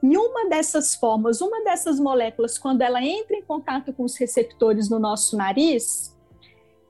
[0.03, 4.89] E uma dessas formas, uma dessas moléculas, quando ela entra em contato com os receptores
[4.89, 6.17] no nosso nariz,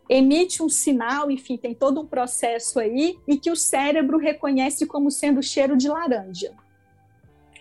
[0.08, 5.10] emite um sinal, enfim, tem todo um processo aí, e que o cérebro reconhece como
[5.10, 6.54] sendo cheiro de laranja.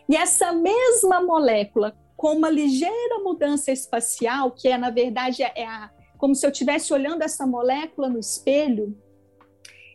[0.07, 5.91] E essa mesma molécula, com uma ligeira mudança espacial, que é, na verdade, é a,
[6.17, 8.97] como se eu estivesse olhando essa molécula no espelho,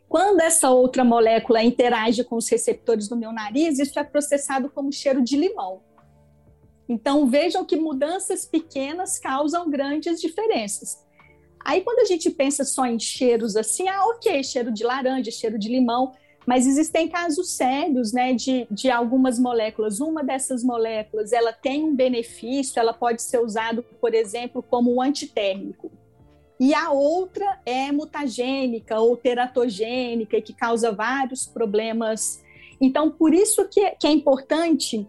[0.08, 4.92] quando essa outra molécula interage com os receptores do meu nariz, isso é processado como
[4.92, 5.80] cheiro de limão.
[6.86, 11.02] Então, vejam que mudanças pequenas causam grandes diferenças.
[11.64, 15.59] Aí, quando a gente pensa só em cheiros assim, ah, ok, cheiro de laranja, cheiro
[15.59, 16.12] de limão,
[16.46, 20.01] mas existem casos sérios, né, de, de algumas moléculas.
[20.01, 25.01] Uma dessas moléculas, ela tem um benefício, ela pode ser usado, por exemplo, como um
[25.01, 25.90] antitérmico.
[26.59, 32.42] E a outra é mutagênica ou teratogênica que causa vários problemas.
[32.81, 35.07] Então, por isso que, que é importante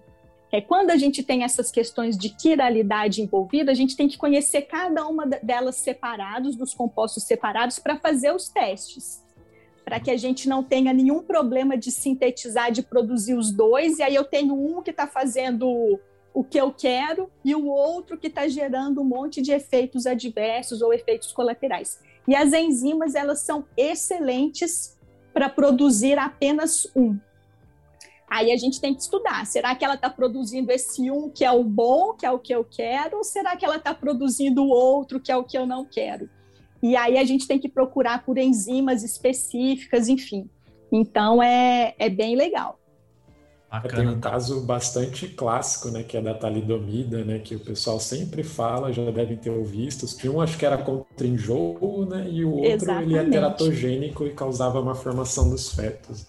[0.54, 4.62] é, quando a gente tem essas questões de quiralidade envolvida, a gente tem que conhecer
[4.62, 9.24] cada uma delas separados, dos compostos separados, para fazer os testes.
[9.84, 14.04] Para que a gente não tenha nenhum problema de sintetizar, de produzir os dois, e
[14.04, 16.00] aí eu tenho um que está fazendo
[16.32, 20.84] o que eu quero e o outro que está gerando um monte de efeitos adversos
[20.84, 22.00] ou efeitos colaterais.
[22.28, 25.00] E as enzimas, elas são excelentes
[25.34, 27.18] para produzir apenas um.
[28.34, 29.46] Aí a gente tem que estudar.
[29.46, 32.52] Será que ela está produzindo esse um que é o bom, que é o que
[32.52, 35.68] eu quero, ou será que ela está produzindo o outro que é o que eu
[35.68, 36.28] não quero?
[36.82, 40.50] E aí a gente tem que procurar por enzimas específicas, enfim.
[40.92, 42.80] Então é, é bem legal.
[43.88, 48.42] Tem um caso bastante clássico, né, que é da talidomida, né, que o pessoal sempre
[48.42, 52.52] fala, já devem ter ouvido, que um acho que era contra enjoo, né, e o
[52.52, 53.14] outro Exatamente.
[53.14, 56.26] ele é teratogênico e causava uma formação dos fetos.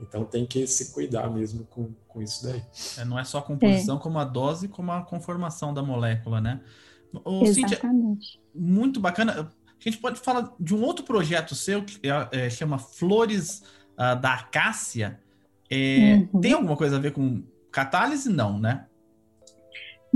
[0.00, 2.62] Então tem que se cuidar mesmo com, com isso daí.
[2.98, 4.00] É, não é só a composição, é.
[4.00, 6.60] como a dose, como a conformação da molécula, né?
[7.24, 8.26] O, Exatamente.
[8.26, 9.50] Cíntia, muito bacana.
[9.66, 14.20] A gente pode falar de um outro projeto seu que é, é, chama Flores uh,
[14.20, 15.20] da Acácia.
[15.70, 16.40] É, uhum.
[16.40, 18.28] Tem alguma coisa a ver com catálise?
[18.28, 18.86] Não, né?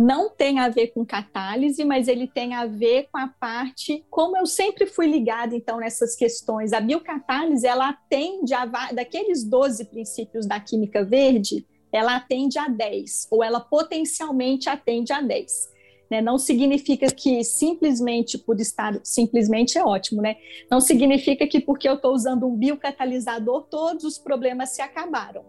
[0.00, 4.34] Não tem a ver com catálise, mas ele tem a ver com a parte, como
[4.34, 10.46] eu sempre fui ligada então nessas questões, a biocatálise ela atende a daqueles 12 princípios
[10.46, 15.68] da química verde, ela atende a 10, ou ela potencialmente atende a 10.
[16.10, 16.22] Né?
[16.22, 20.36] Não significa que simplesmente por estar, simplesmente é ótimo, né?
[20.70, 25.44] Não significa que porque eu estou usando um biocatalisador, todos os problemas se acabaram.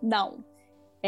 [0.00, 0.44] Não.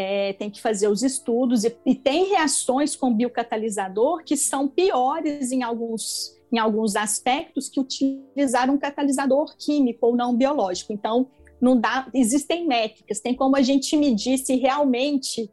[0.01, 5.51] É, tem que fazer os estudos e, e tem reações com biocatalisador que são piores
[5.51, 10.93] em alguns, em alguns aspectos que utilizar um catalisador químico ou não biológico.
[10.93, 11.29] Então,
[11.61, 15.51] não dá, existem métricas, tem como a gente medir se realmente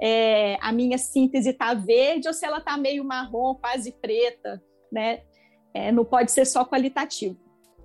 [0.00, 5.22] é, a minha síntese está verde ou se ela está meio marrom, quase preta, né?
[5.74, 7.36] É, não pode ser só qualitativo.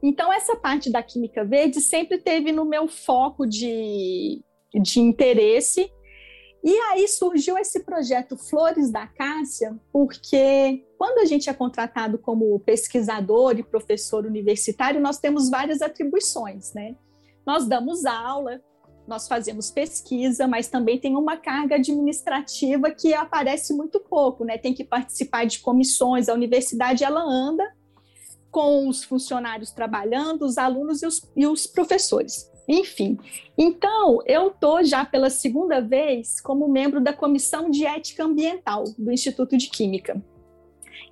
[0.02, 5.90] Então, essa parte da química verde sempre teve no meu foco de, de interesse.
[6.64, 12.58] E aí surgiu esse projeto Flores da Cássia, porque quando a gente é contratado como
[12.62, 16.96] pesquisador e professor universitário, nós temos várias atribuições, né?
[17.46, 18.62] Nós damos aula,
[19.06, 24.58] nós fazemos pesquisa, mas também tem uma carga administrativa que aparece muito pouco, né?
[24.58, 27.70] Tem que participar de comissões, a universidade ela anda
[28.50, 32.53] com os funcionários trabalhando, os alunos e os, e os professores.
[32.68, 33.20] Enfim,
[33.58, 39.12] então eu estou já pela segunda vez como membro da Comissão de Ética Ambiental do
[39.12, 40.24] Instituto de Química,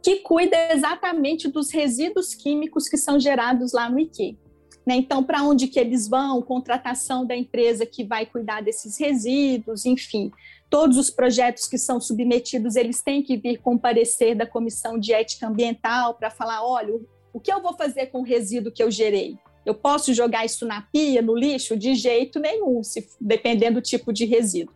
[0.02, 4.38] que cuida exatamente dos resíduos químicos que são gerados lá no IQ.
[4.86, 4.96] Né?
[4.96, 10.32] Então, para onde que eles vão, contratação da empresa que vai cuidar desses resíduos, enfim,
[10.70, 15.48] todos os projetos que são submetidos, eles têm que vir comparecer da Comissão de Ética
[15.48, 17.00] Ambiental para falar, olha,
[17.34, 19.38] o que eu vou fazer com o resíduo que eu gerei?
[19.66, 21.78] Eu posso jogar isso na pia, no lixo?
[21.78, 24.74] De jeito nenhum, se, dependendo do tipo de resíduo.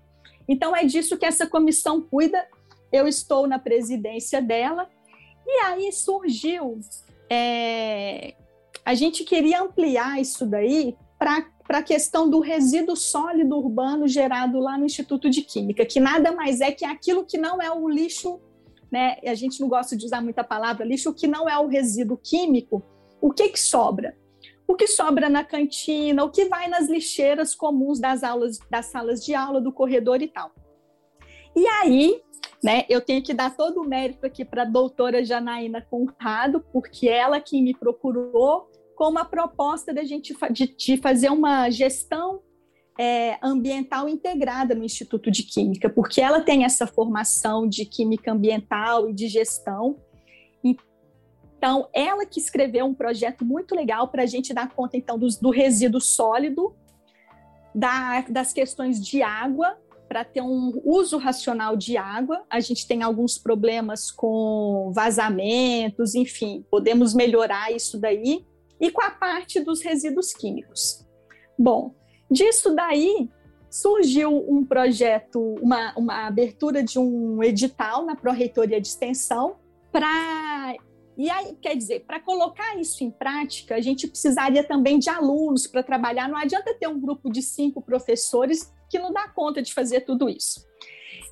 [0.47, 2.45] Então, é disso que essa comissão cuida.
[2.91, 4.87] Eu estou na presidência dela.
[5.45, 6.79] E aí surgiu
[7.29, 8.35] é,
[8.83, 14.77] a gente queria ampliar isso daí para a questão do resíduo sólido urbano gerado lá
[14.77, 18.39] no Instituto de Química, que nada mais é que aquilo que não é o lixo,
[18.91, 19.17] né?
[19.25, 22.17] A gente não gosta de usar muita palavra lixo, o que não é o resíduo
[22.17, 22.83] químico,
[23.19, 24.15] o que, que sobra?
[24.67, 29.23] O que sobra na cantina, o que vai nas lixeiras comuns das aulas, das salas
[29.23, 30.51] de aula, do corredor e tal.
[31.55, 32.21] E aí,
[32.63, 37.07] né, eu tenho que dar todo o mérito aqui para a doutora Janaína Conrado, porque
[37.07, 42.41] ela que me procurou com uma proposta da gente de, de fazer uma gestão
[42.97, 49.09] é, ambiental integrada no Instituto de Química, porque ela tem essa formação de química ambiental
[49.09, 49.99] e de gestão.
[51.57, 55.27] Então, ela que escreveu um projeto muito legal para a gente dar conta, então, do,
[55.41, 56.75] do resíduo sólido,
[57.73, 62.43] da, das questões de água, para ter um uso racional de água.
[62.49, 68.45] A gente tem alguns problemas com vazamentos, enfim, podemos melhorar isso daí
[68.79, 71.05] e com a parte dos resíduos químicos.
[71.57, 71.95] Bom,
[72.29, 73.29] disso daí
[73.69, 79.57] surgiu um projeto, uma, uma abertura de um edital na Pró-Reitoria de Extensão
[79.91, 80.75] para
[81.17, 85.65] e aí, quer dizer, para colocar isso em prática, a gente precisaria também de alunos
[85.65, 86.27] para trabalhar.
[86.27, 90.29] Não adianta ter um grupo de cinco professores que não dá conta de fazer tudo
[90.29, 90.65] isso.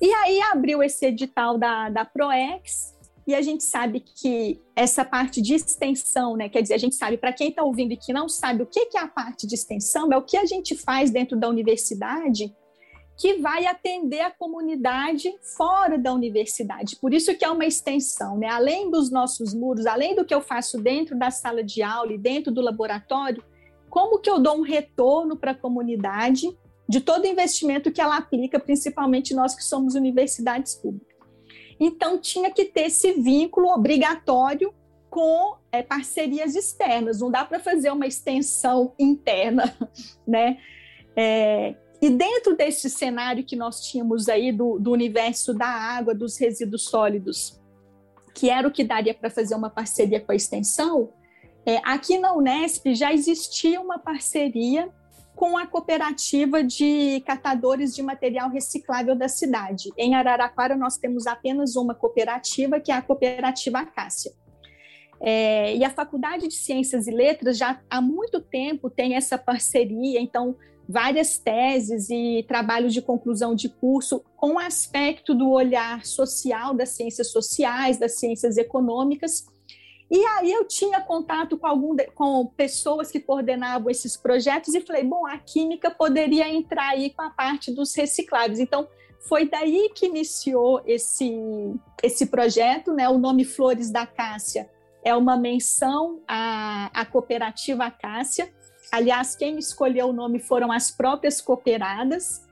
[0.00, 2.94] E aí abriu esse edital da, da ProEx,
[3.26, 7.16] e a gente sabe que essa parte de extensão, né, quer dizer, a gente sabe,
[7.16, 10.12] para quem está ouvindo e que não sabe o que é a parte de extensão,
[10.12, 12.54] é o que a gente faz dentro da universidade
[13.16, 16.96] que vai atender a comunidade fora da universidade.
[16.96, 18.48] Por isso que é uma extensão, né?
[18.48, 22.18] Além dos nossos muros, além do que eu faço dentro da sala de aula e
[22.18, 23.42] dentro do laboratório,
[23.88, 26.48] como que eu dou um retorno para a comunidade
[26.88, 31.14] de todo investimento que ela aplica, principalmente nós que somos universidades públicas.
[31.78, 34.74] Então, tinha que ter esse vínculo obrigatório
[35.08, 39.72] com é, parcerias externas, não dá para fazer uma extensão interna,
[40.26, 40.58] né?
[41.16, 46.36] É, e dentro desse cenário que nós tínhamos aí do, do universo da água, dos
[46.36, 47.58] resíduos sólidos,
[48.34, 51.14] que era o que daria para fazer uma parceria com a extensão,
[51.64, 54.92] é, aqui na Unesp já existia uma parceria
[55.34, 59.90] com a cooperativa de catadores de material reciclável da cidade.
[59.96, 64.30] Em Araraquara, nós temos apenas uma cooperativa, que é a Cooperativa Acácia.
[65.22, 70.20] É, e a Faculdade de Ciências e Letras já há muito tempo tem essa parceria,
[70.20, 70.54] então,
[70.88, 77.30] várias teses e trabalhos de conclusão de curso com aspecto do olhar social das ciências
[77.30, 79.46] sociais, das ciências econômicas,
[80.10, 84.80] e aí eu tinha contato com, algum de, com pessoas que coordenavam esses projetos e
[84.80, 88.60] falei, bom, a química poderia entrar aí com a parte dos recicláveis.
[88.60, 88.86] Então,
[89.28, 91.34] foi daí que iniciou esse,
[92.02, 93.08] esse projeto, né?
[93.08, 94.70] O nome Flores da Cássia
[95.02, 98.52] é uma menção à, à cooperativa Acácia.
[98.94, 102.46] Aliás, quem escolheu o nome foram as próprias cooperadas.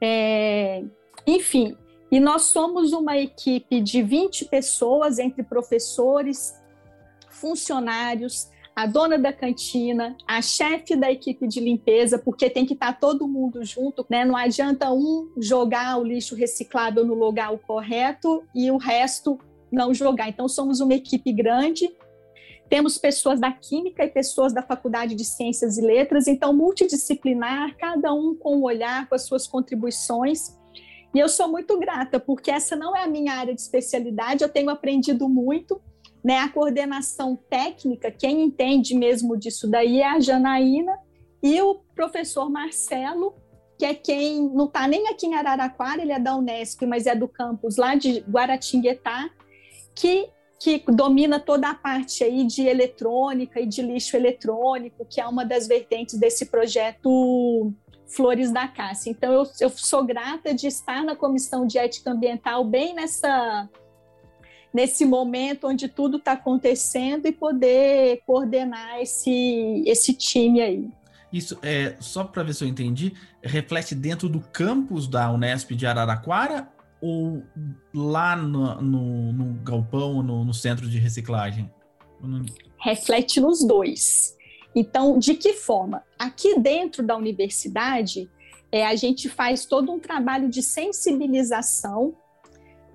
[0.00, 0.84] É,
[1.26, 1.76] enfim,
[2.08, 6.54] e nós somos uma equipe de 20 pessoas, entre professores,
[7.30, 13.00] funcionários, a dona da cantina, a chefe da equipe de limpeza, porque tem que estar
[13.00, 14.24] todo mundo junto, né?
[14.24, 19.36] Não adianta um jogar o lixo reciclável no lugar correto e o resto
[19.72, 20.28] não jogar.
[20.28, 21.92] Então, somos uma equipe grande,
[22.72, 28.14] temos pessoas da Química e pessoas da Faculdade de Ciências e Letras, então, multidisciplinar, cada
[28.14, 30.58] um com um olhar, com as suas contribuições.
[31.14, 34.48] E eu sou muito grata, porque essa não é a minha área de especialidade, eu
[34.48, 35.82] tenho aprendido muito.
[36.24, 40.96] Né, a coordenação técnica, quem entende mesmo disso daí é a Janaína
[41.42, 43.34] e o professor Marcelo,
[43.76, 47.14] que é quem não está nem aqui em Araraquara, ele é da Unesp, mas é
[47.14, 49.28] do campus lá de Guaratinguetá,
[49.94, 50.30] que,
[50.62, 55.44] que domina toda a parte aí de eletrônica e de lixo eletrônico, que é uma
[55.44, 57.72] das vertentes desse projeto
[58.06, 59.10] Flores da Cássia.
[59.10, 63.68] Então, eu, eu sou grata de estar na Comissão de Ética Ambiental bem nessa
[64.72, 70.88] nesse momento onde tudo está acontecendo e poder coordenar esse, esse time aí.
[71.30, 75.86] Isso, é, só para ver se eu entendi, reflete dentro do campus da Unesp de
[75.86, 76.68] Araraquara
[77.02, 77.42] ou
[77.92, 81.68] lá no, no, no galpão, no, no, centro de reciclagem?
[82.78, 84.36] Reflete nos dois.
[84.72, 86.04] Então, de que forma?
[86.16, 88.30] Aqui dentro da universidade,
[88.70, 92.14] é, a gente faz todo um trabalho de sensibilização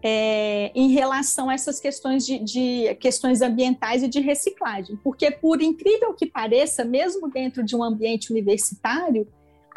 [0.01, 5.61] é, em relação a essas questões de, de, questões ambientais e de reciclagem, porque por
[5.61, 9.27] incrível que pareça, mesmo dentro de um ambiente universitário,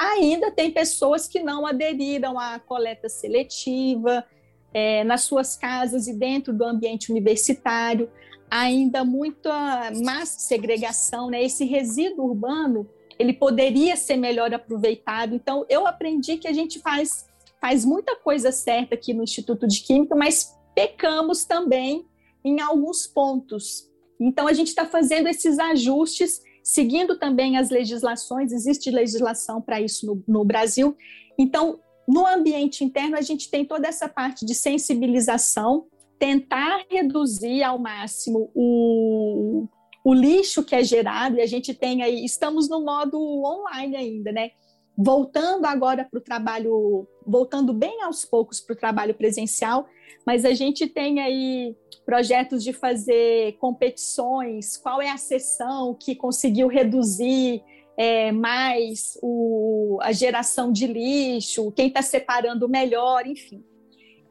[0.00, 4.24] ainda tem pessoas que não aderiram à coleta seletiva
[4.72, 8.10] é, nas suas casas e dentro do ambiente universitário,
[8.50, 11.44] ainda muita massa segregação, né?
[11.44, 12.88] Esse resíduo urbano
[13.18, 15.34] ele poderia ser melhor aproveitado.
[15.34, 17.28] Então, eu aprendi que a gente faz
[17.60, 22.06] faz muita coisa certa aqui no Instituto de Química, mas pecamos também
[22.42, 23.86] em alguns pontos.
[24.18, 30.06] Então, a gente está fazendo esses ajustes seguindo também as legislações, existe legislação para isso
[30.06, 30.96] no, no Brasil.
[31.38, 35.86] Então, no ambiente interno, a gente tem toda essa parte de sensibilização,
[36.18, 39.66] tentar reduzir ao máximo o,
[40.04, 44.32] o lixo que é gerado, e a gente tem aí, estamos no modo online ainda,
[44.32, 44.50] né?
[44.98, 49.86] Voltando agora para o trabalho, voltando bem aos poucos para o trabalho presencial,
[50.26, 56.68] mas a gente tem aí projetos de fazer competições, qual é a sessão que conseguiu
[56.68, 57.62] reduzir
[57.96, 63.62] é, mais o, a geração de lixo, quem está separando melhor, enfim.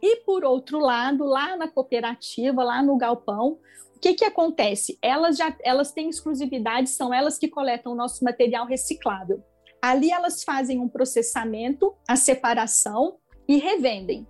[0.01, 3.59] E por outro lado, lá na cooperativa, lá no galpão,
[3.95, 4.97] o que, que acontece?
[5.01, 9.43] Elas já elas têm exclusividade, são elas que coletam o nosso material reciclável.
[9.81, 13.17] Ali elas fazem um processamento, a separação
[13.47, 14.25] e revendem.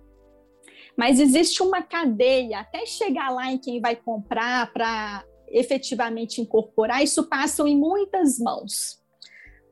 [1.00, 7.26] Mas existe uma cadeia até chegar lá em quem vai comprar para efetivamente incorporar, isso
[7.26, 9.00] passa em muitas mãos.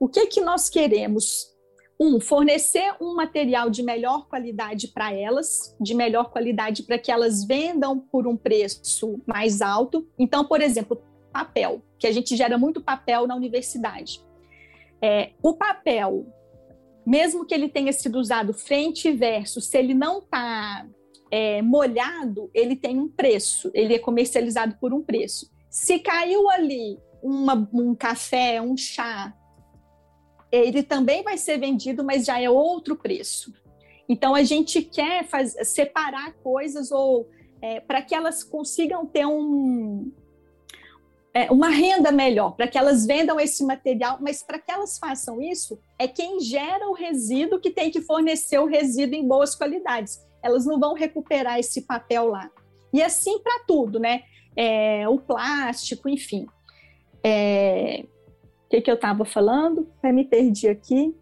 [0.01, 1.55] O que que nós queremos?
[2.01, 7.45] Um, fornecer um material de melhor qualidade para elas, de melhor qualidade para que elas
[7.45, 10.09] vendam por um preço mais alto.
[10.19, 10.99] Então, por exemplo,
[11.31, 14.25] papel, que a gente gera muito papel na universidade.
[15.03, 16.27] É, o papel,
[17.07, 20.89] mesmo que ele tenha sido usado frente e verso, se ele não está
[21.31, 25.51] é, molhado, ele tem um preço, ele é comercializado por um preço.
[25.71, 29.35] Se caiu ali uma, um café, um chá,
[30.51, 33.53] ele também vai ser vendido, mas já é outro preço.
[34.09, 37.29] Então a gente quer faz, separar coisas ou
[37.61, 40.11] é, para que elas consigam ter um,
[41.35, 45.43] é, uma renda melhor, para que elas vendam esse material, mas para que elas façam
[45.43, 50.27] isso, é quem gera o resíduo que tem que fornecer o resíduo em boas qualidades
[50.43, 52.51] elas não vão recuperar esse papel lá.
[52.93, 54.23] E assim para tudo, né?
[54.57, 56.47] É, o plástico, enfim.
[57.23, 58.05] É,
[58.67, 59.89] o que, que eu estava falando?
[60.03, 61.15] Eu me perdi aqui.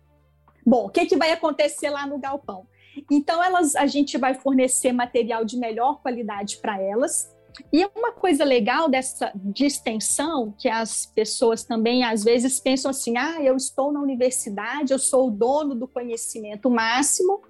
[0.64, 2.66] Bom, o que, que vai acontecer lá no galpão?
[3.10, 7.32] Então, elas, a gente vai fornecer material de melhor qualidade para elas.
[7.72, 13.16] E uma coisa legal dessa de extensão, que as pessoas também às vezes pensam assim:
[13.16, 17.40] ah, eu estou na universidade, eu sou o dono do conhecimento máximo,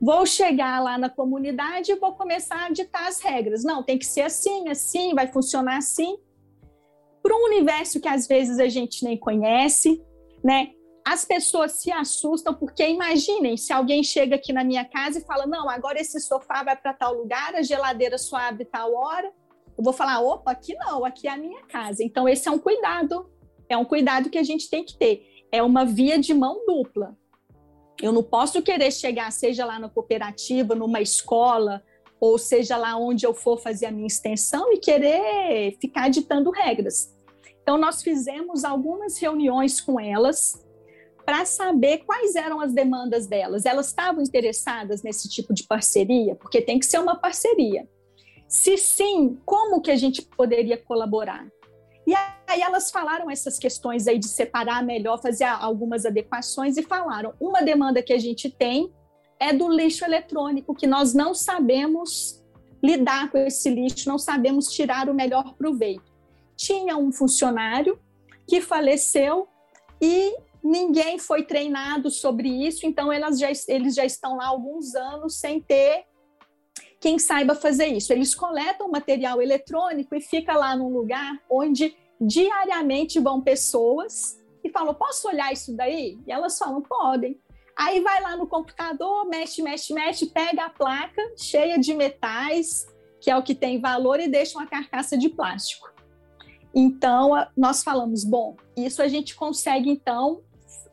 [0.00, 3.64] vou chegar lá na comunidade e vou começar a ditar as regras.
[3.64, 6.18] Não, tem que ser assim, assim, vai funcionar assim.
[7.22, 10.02] Para um universo que às vezes a gente nem conhece,
[10.42, 10.72] né?
[11.10, 15.46] as pessoas se assustam porque imaginem se alguém chega aqui na minha casa e fala:
[15.46, 19.32] não, agora esse sofá vai para tal lugar, a geladeira só abre tal hora.
[19.76, 22.04] Eu vou falar: opa, aqui não, aqui é a minha casa.
[22.04, 23.26] Então, esse é um cuidado,
[23.70, 25.24] é um cuidado que a gente tem que ter.
[25.50, 27.16] É uma via de mão dupla.
[28.00, 31.82] Eu não posso querer chegar, seja lá na cooperativa, numa escola,
[32.20, 37.14] ou seja lá onde eu for fazer a minha extensão e querer ficar ditando regras.
[37.62, 40.64] Então, nós fizemos algumas reuniões com elas
[41.24, 43.66] para saber quais eram as demandas delas.
[43.66, 46.34] Elas estavam interessadas nesse tipo de parceria?
[46.34, 47.86] Porque tem que ser uma parceria.
[48.48, 51.46] Se sim, como que a gente poderia colaborar?
[52.06, 52.14] E
[52.48, 57.60] aí elas falaram essas questões aí de separar melhor, fazer algumas adequações e falaram: uma
[57.60, 58.92] demanda que a gente tem
[59.38, 62.42] é do lixo eletrônico, que nós não sabemos
[62.82, 66.10] lidar com esse lixo, não sabemos tirar o melhor proveito.
[66.56, 68.00] Tinha um funcionário
[68.46, 69.46] que faleceu
[70.00, 74.94] e ninguém foi treinado sobre isso, então elas já, eles já estão lá há alguns
[74.94, 76.04] anos sem ter
[77.00, 78.12] quem saiba fazer isso.
[78.12, 84.94] Eles coletam material eletrônico e fica lá num lugar onde diariamente vão pessoas e falam:
[84.94, 86.18] posso olhar isso daí?
[86.26, 87.38] E elas falam: podem.
[87.76, 92.86] Aí vai lá no computador, mexe, mexe, mexe, pega a placa cheia de metais,
[93.20, 95.88] que é o que tem valor, e deixa uma carcaça de plástico.
[96.74, 100.42] Então, nós falamos, bom, isso a gente consegue, então,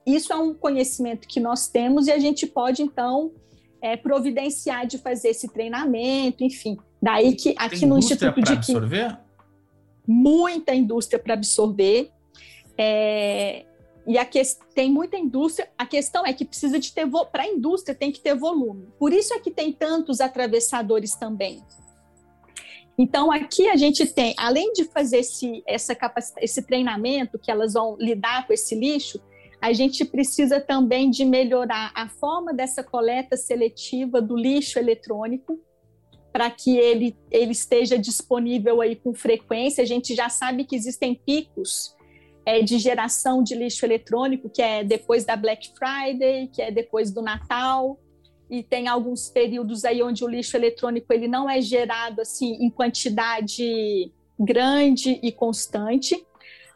[0.05, 3.33] isso é um conhecimento que nós temos e a gente pode, então,
[3.81, 6.77] é, providenciar de fazer esse treinamento, enfim.
[7.01, 9.24] Daí que aqui Tem no Instituto de absorver?
[10.07, 12.11] Muita indústria para absorver.
[12.77, 13.65] É,
[14.07, 14.41] e a que,
[14.73, 15.69] tem muita indústria.
[15.77, 18.87] A questão é que precisa de ter para a indústria tem que ter volume.
[18.99, 21.63] Por isso é que tem tantos atravessadores também.
[22.97, 25.97] Então aqui a gente tem, além de fazer esse, essa
[26.37, 29.19] esse treinamento que elas vão lidar com esse lixo,
[29.61, 35.59] a gente precisa também de melhorar a forma dessa coleta seletiva do lixo eletrônico
[36.35, 39.81] para que ele, ele esteja disponível aí com frequência.
[39.81, 41.95] A gente já sabe que existem picos
[42.45, 47.09] é, de geração de lixo eletrônico, que é depois da Black Friday, que é depois
[47.09, 47.97] do Natal,
[48.49, 52.69] e tem alguns períodos aí onde o lixo eletrônico ele não é gerado assim em
[52.69, 56.21] quantidade grande e constante.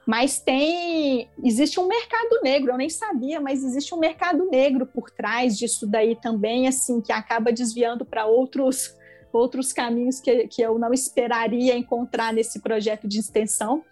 [0.07, 5.11] Mas tem, existe um mercado negro, eu nem sabia, mas existe um mercado negro por
[5.11, 8.97] trás disso daí também, assim, que acaba desviando para outros
[9.31, 13.83] outros caminhos que, que eu não esperaria encontrar nesse projeto de extensão.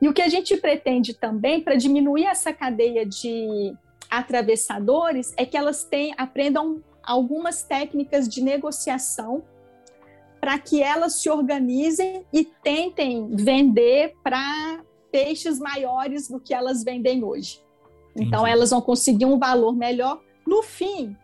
[0.00, 3.74] E o que a gente pretende também, para diminuir essa cadeia de
[4.10, 9.42] atravessadores, é que elas tenham, aprendam algumas técnicas de negociação
[10.40, 17.24] para que elas se organizem e tentem vender para peixes maiores do que elas vendem
[17.24, 17.62] hoje.
[18.10, 18.28] Entendi.
[18.28, 20.20] Então, elas vão conseguir um valor melhor.
[20.46, 21.16] No fim,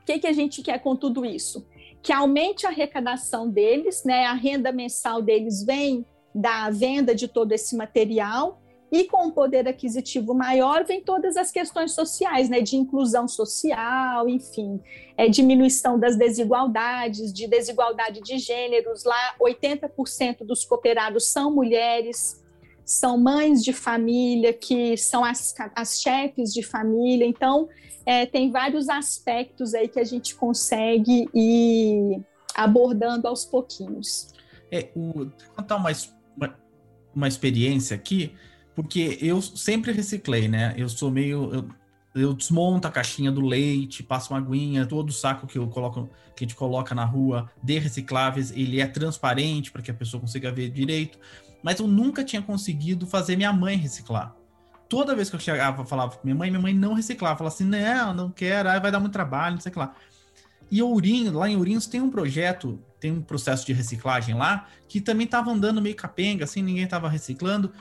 [0.00, 1.66] o que, que a gente quer com tudo isso?
[2.04, 4.26] Que aumente a arrecadação deles, né?
[4.26, 8.60] a renda mensal deles vem da venda de todo esse material
[8.94, 14.28] e com um poder aquisitivo maior vem todas as questões sociais, né, de inclusão social,
[14.28, 14.80] enfim,
[15.16, 19.02] é, diminuição das desigualdades, de desigualdade de gêneros.
[19.02, 22.43] Lá, 80% dos cooperados são mulheres,
[22.84, 27.26] são mães de família, que são as, as chefes de família.
[27.26, 27.68] Então,
[28.04, 32.22] é, tem vários aspectos aí que a gente consegue ir
[32.54, 34.28] abordando aos pouquinhos.
[34.70, 35.90] É, o, contar uma,
[36.36, 36.58] uma,
[37.14, 38.34] uma, experiência aqui,
[38.74, 40.74] porque eu sempre reciclei, né?
[40.76, 41.52] Eu sou meio.
[41.52, 41.68] Eu,
[42.14, 46.08] eu desmonto a caixinha do leite, passo uma aguinha, todo o saco que eu coloco,
[46.36, 50.20] que a gente coloca na rua de recicláveis, ele é transparente para que a pessoa
[50.20, 51.18] consiga ver direito
[51.64, 54.36] mas eu nunca tinha conseguido fazer minha mãe reciclar.
[54.86, 57.38] Toda vez que eu chegava, falava com minha mãe, minha mãe não reciclava.
[57.38, 59.94] Falava assim, não, não quero, vai dar muito trabalho, não sei o que lá.
[60.70, 65.00] E Ourinho, lá em Ourinhos tem um projeto, tem um processo de reciclagem lá, que
[65.00, 67.72] também estava andando meio capenga, assim, ninguém estava reciclando.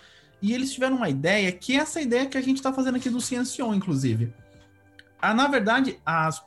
[0.42, 3.10] E eles tiveram uma ideia, que é essa ideia que a gente está fazendo aqui
[3.10, 4.34] do Ciencion, inclusive.
[5.22, 6.42] Ah, na verdade, as,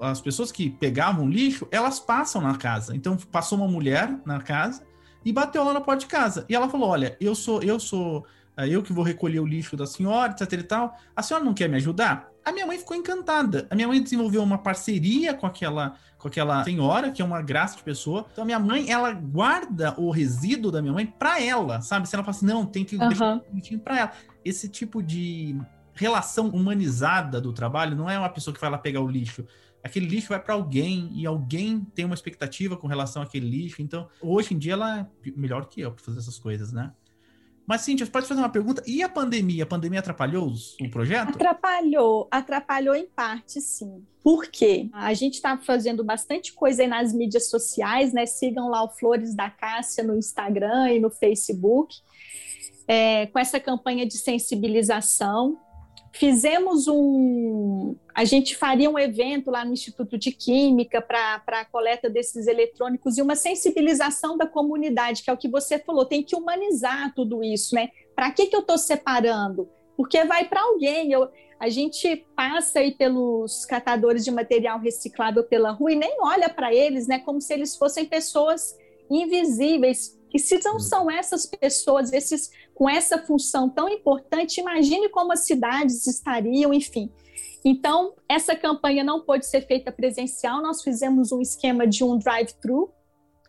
[0.00, 2.94] as pessoas que pegavam lixo, elas passam na casa.
[2.94, 4.82] Então, passou uma mulher na casa,
[5.24, 6.44] e bateu lá na porta de casa.
[6.48, 9.76] E ela falou: Olha, eu sou, eu sou, eh, eu que vou recolher o lixo
[9.76, 10.96] da senhora, etc e tal.
[11.16, 12.28] A senhora não quer me ajudar?
[12.44, 13.66] A minha mãe ficou encantada.
[13.70, 17.76] A minha mãe desenvolveu uma parceria com aquela, com aquela senhora, que é uma graça
[17.76, 18.26] de pessoa.
[18.32, 22.06] Então a minha mãe, ela guarda o resíduo da minha mãe para ela, sabe?
[22.06, 23.40] Se ela fala assim, não, tem que deixar
[23.82, 24.12] para ela.
[24.44, 25.56] Esse tipo de
[25.94, 29.46] relação humanizada do trabalho não é uma pessoa que vai lá pegar o lixo
[29.84, 33.82] aquele lixo vai para alguém e alguém tem uma expectativa com relação àquele lixo.
[33.82, 36.92] Então, hoje em dia ela é melhor que eu para fazer essas coisas, né?
[37.66, 38.82] Mas, Cíntia, pode fazer uma pergunta?
[38.86, 39.64] E a pandemia?
[39.64, 41.30] A pandemia atrapalhou o projeto?
[41.30, 44.04] Atrapalhou, atrapalhou em parte, sim.
[44.22, 44.90] Por quê?
[44.92, 48.26] A gente está fazendo bastante coisa aí nas mídias sociais, né?
[48.26, 51.96] Sigam lá o Flores da Cássia no Instagram e no Facebook,
[52.86, 55.58] é, com essa campanha de sensibilização.
[56.14, 57.96] Fizemos um.
[58.14, 63.18] A gente faria um evento lá no Instituto de Química para a coleta desses eletrônicos
[63.18, 67.42] e uma sensibilização da comunidade, que é o que você falou, tem que humanizar tudo
[67.42, 67.88] isso, né?
[68.14, 69.68] Para que, que eu estou separando?
[69.96, 71.10] Porque vai para alguém.
[71.10, 76.48] Eu, a gente passa aí pelos catadores de material reciclável pela rua e nem olha
[76.48, 77.18] para eles, né?
[77.18, 78.78] Como se eles fossem pessoas
[79.10, 80.16] invisíveis.
[80.34, 85.46] E se não são essas pessoas, esses com essa função tão importante, imagine como as
[85.46, 87.08] cidades estariam, enfim.
[87.64, 92.92] Então, essa campanha não pôde ser feita presencial, nós fizemos um esquema de um drive-thru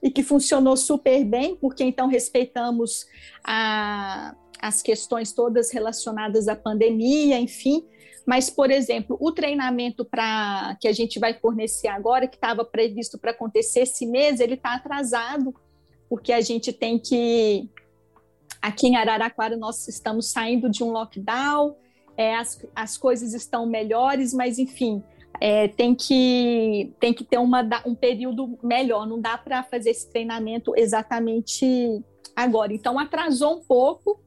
[0.02, 3.08] e que funcionou super bem, porque então respeitamos
[3.44, 7.84] a, as questões todas relacionadas à pandemia, enfim.
[8.26, 13.18] Mas, por exemplo, o treinamento para que a gente vai fornecer agora, que estava previsto
[13.18, 15.54] para acontecer esse mês, ele está atrasado,
[16.10, 17.70] porque a gente tem que
[18.66, 21.76] Aqui em Araraquara, nós estamos saindo de um lockdown,
[22.18, 25.04] é, as, as coisas estão melhores, mas, enfim,
[25.40, 30.10] é, tem, que, tem que ter uma, um período melhor, não dá para fazer esse
[30.10, 32.04] treinamento exatamente
[32.36, 32.74] agora.
[32.74, 34.20] Então, atrasou um pouco,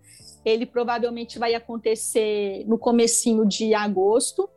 [0.44, 4.48] ele provavelmente vai acontecer no comecinho de agosto,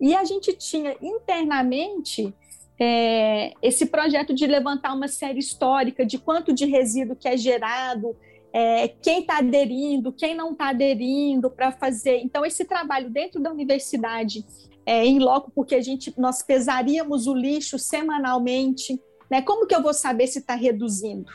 [0.00, 2.32] e a gente tinha internamente
[2.78, 8.16] é, esse projeto de levantar uma série histórica de quanto de resíduo que é gerado,
[8.52, 12.18] é, quem está aderindo, quem não está aderindo para fazer.
[12.18, 14.44] Então, esse trabalho dentro da universidade,
[14.84, 19.00] é, em loco, porque a gente, nós pesaríamos o lixo semanalmente,
[19.30, 19.42] né?
[19.42, 21.30] Como que eu vou saber se está reduzindo?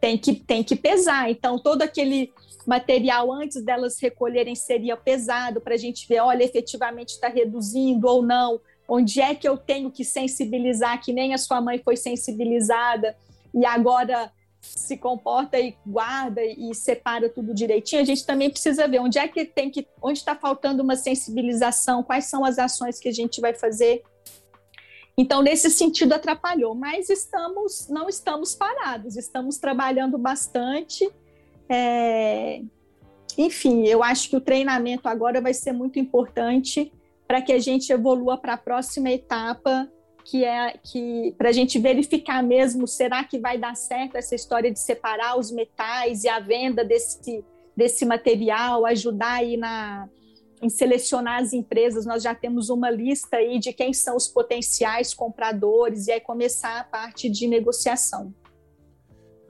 [0.00, 1.30] Tem que, tem que pesar.
[1.30, 2.32] Então, todo aquele
[2.66, 8.22] material antes delas recolherem seria pesado para a gente ver, olha, efetivamente está reduzindo ou
[8.22, 8.60] não.
[8.92, 13.16] Onde é que eu tenho que sensibilizar, que nem a sua mãe foi sensibilizada,
[13.54, 18.98] e agora se comporta e guarda e separa tudo direitinho, a gente também precisa ver
[18.98, 23.08] onde é que tem que, onde está faltando uma sensibilização, quais são as ações que
[23.08, 24.02] a gente vai fazer.
[25.16, 31.08] Então, nesse sentido, atrapalhou, mas estamos, não estamos parados, estamos trabalhando bastante.
[31.68, 32.60] É...
[33.38, 36.92] Enfim, eu acho que o treinamento agora vai ser muito importante
[37.30, 39.88] para que a gente evolua para a próxima etapa
[40.24, 44.68] que é que para a gente verificar mesmo, será que vai dar certo essa história
[44.68, 47.44] de separar os metais e a venda desse,
[47.76, 50.08] desse material, ajudar aí na,
[50.60, 55.14] em selecionar as empresas, nós já temos uma lista aí de quem são os potenciais
[55.14, 58.34] compradores e aí começar a parte de negociação.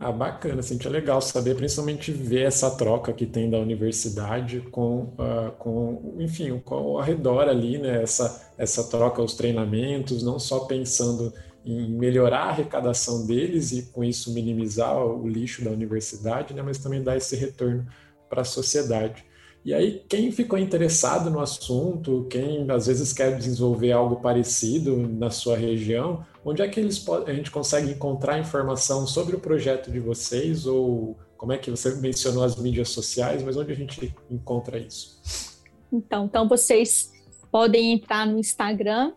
[0.03, 5.13] Ah, bacana, assim, é legal saber, principalmente ver essa troca que tem da universidade com,
[5.19, 10.61] uh, com enfim, com ao redor ali, né, essa, essa troca, os treinamentos, não só
[10.61, 11.35] pensando
[11.67, 16.79] em melhorar a arrecadação deles e com isso minimizar o lixo da universidade, né, mas
[16.79, 17.87] também dar esse retorno
[18.31, 19.23] para a sociedade.
[19.63, 25.29] E aí, quem ficou interessado no assunto, quem às vezes quer desenvolver algo parecido na
[25.29, 30.01] sua região, onde é que eles a gente consegue encontrar informação sobre o projeto de
[30.01, 34.78] vocês ou como é que você mencionou as mídias sociais, mas onde a gente encontra
[34.78, 35.20] isso?
[35.93, 37.11] Então, então vocês
[37.51, 39.12] podem entrar no Instagram,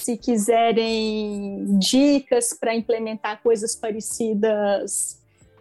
[0.00, 5.20] Se quiserem dicas para implementar coisas parecidas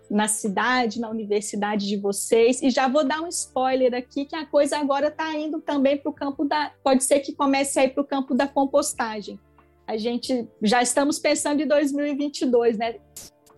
[0.09, 2.61] na cidade, na universidade de vocês.
[2.61, 6.09] E já vou dar um spoiler aqui que a coisa agora está indo também para
[6.09, 6.71] o campo da.
[6.81, 9.37] Pode ser que comece a ir para o campo da compostagem.
[9.85, 12.95] A gente já estamos pensando em 2022, né?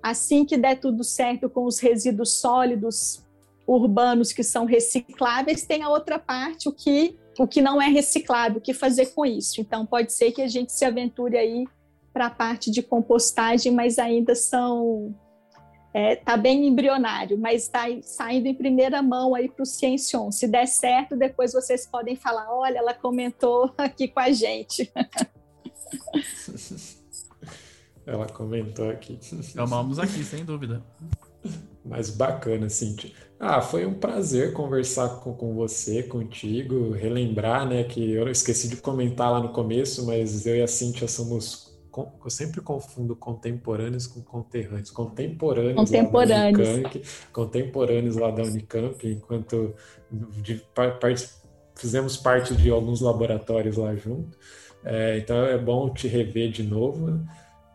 [0.01, 3.23] Assim que der tudo certo com os resíduos sólidos
[3.67, 8.57] urbanos que são recicláveis, tem a outra parte, o que, o que não é reciclável,
[8.57, 9.61] o que fazer com isso.
[9.61, 11.65] Então, pode ser que a gente se aventure aí
[12.13, 15.15] para a parte de compostagem, mas ainda são.
[15.93, 20.32] Está é, tá bem embrionário, mas está saindo em primeira mão aí para o Ciencion.
[20.32, 24.91] Se der certo, depois vocês podem falar: olha, ela comentou aqui com a gente.
[28.03, 29.19] Ela comentou aqui.
[29.55, 30.84] Amamos aqui, sem dúvida.
[31.83, 33.11] Mas bacana, Cintia.
[33.39, 38.77] Ah, foi um prazer conversar com, com você, contigo, relembrar, né, que eu esqueci de
[38.77, 41.71] comentar lá no começo, mas eu e a Cintia somos
[42.23, 44.89] eu sempre confundo contemporâneos com conterrâneos.
[44.91, 46.55] Contemporâneos, contemporâneos.
[46.55, 47.01] Lá da Unicamp,
[47.33, 49.75] contemporâneos lá da Unicamp, enquanto
[50.41, 51.29] de, part,
[51.75, 54.37] fizemos parte de alguns laboratórios lá junto.
[54.85, 57.19] É, então é bom te rever de novo,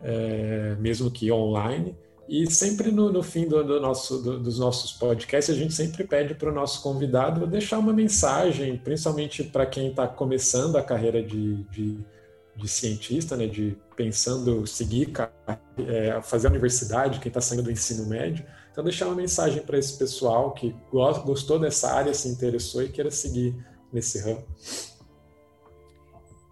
[0.01, 1.95] é, mesmo que online.
[2.27, 6.03] E sempre no, no fim do, do nosso, do, dos nossos podcasts, a gente sempre
[6.03, 11.23] pede para o nosso convidado deixar uma mensagem, principalmente para quem está começando a carreira
[11.23, 11.97] de, de,
[12.55, 15.13] de, cientista, né, de pensando seguir,
[15.87, 18.45] é, fazer a universidade, quem está saindo do ensino médio.
[18.71, 23.09] Então, deixar uma mensagem para esse pessoal que gostou dessa área, se interessou e queira
[23.09, 23.55] seguir
[23.91, 24.43] nesse ramo.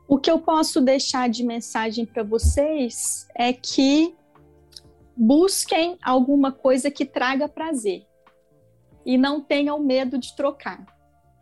[0.08, 4.16] O que eu posso deixar de mensagem para vocês é que
[5.16, 8.06] busquem alguma coisa que traga prazer
[9.06, 10.86] e não tenham medo de trocar.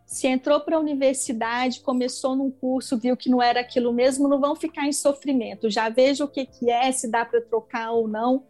[0.06, 4.40] Se entrou para a universidade, começou num curso, viu que não era aquilo mesmo, não
[4.40, 5.70] vão ficar em sofrimento.
[5.70, 8.44] Já veja o que, que é, se dá para trocar ou não.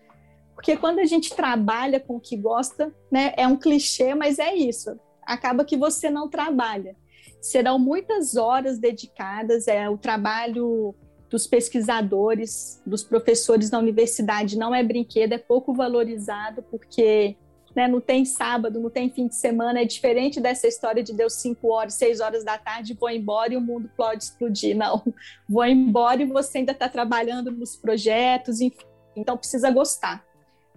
[0.55, 4.55] Porque quando a gente trabalha com o que gosta, né, é um clichê, mas é
[4.55, 4.99] isso.
[5.23, 6.97] Acaba que você não trabalha.
[7.41, 10.95] Serão muitas horas dedicadas, é o trabalho
[11.35, 17.35] dos pesquisadores, dos professores na universidade não é brinquedo, é pouco valorizado, porque
[17.75, 21.29] né, não tem sábado, não tem fim de semana, é diferente dessa história de deu
[21.29, 24.77] cinco horas, seis horas da tarde, vou embora e o mundo pode explodir.
[24.79, 25.03] Não,
[25.49, 30.25] vou embora e você ainda está trabalhando nos projetos, enfim, então precisa gostar.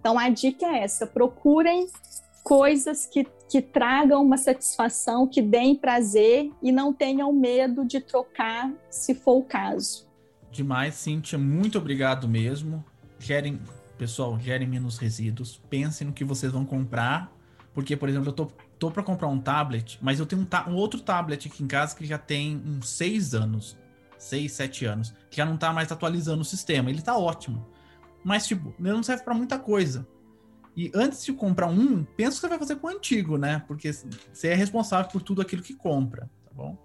[0.00, 1.86] Então a dica é essa: procurem
[2.42, 8.72] coisas que, que tragam uma satisfação, que deem prazer e não tenham medo de trocar
[8.90, 10.07] se for o caso.
[10.50, 11.38] Demais, Cíntia.
[11.38, 12.84] Muito obrigado mesmo.
[13.18, 13.60] Gerem,
[13.96, 15.60] pessoal, gerem menos resíduos.
[15.68, 17.32] Pensem no que vocês vão comprar.
[17.74, 18.46] Porque, por exemplo, eu tô,
[18.78, 21.94] tô para comprar um tablet, mas eu tenho um, um, outro tablet aqui em casa
[21.94, 23.76] que já tem uns seis anos.
[24.16, 25.14] seis, sete anos.
[25.30, 26.90] Que já não tá mais atualizando o sistema.
[26.90, 27.66] Ele tá ótimo.
[28.24, 30.06] Mas, tipo, ele não serve para muita coisa.
[30.76, 33.64] E antes de comprar um, pensa o que você vai fazer com o antigo, né?
[33.66, 36.76] Porque você é responsável por tudo aquilo que compra, tá bom?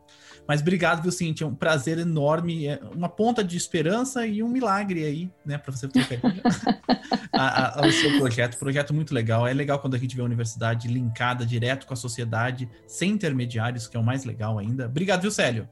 [0.47, 1.45] Mas obrigado, viu, Cintia?
[1.45, 5.71] É um prazer enorme, é uma ponta de esperança e um milagre aí, né, para
[5.71, 6.03] você ter
[7.85, 8.57] o seu projeto.
[8.57, 9.47] Projeto muito legal.
[9.47, 13.87] É legal quando a gente vê a universidade linkada direto com a sociedade, sem intermediários,
[13.87, 14.85] que é o mais legal ainda.
[14.85, 15.67] Obrigado, viu, Célio?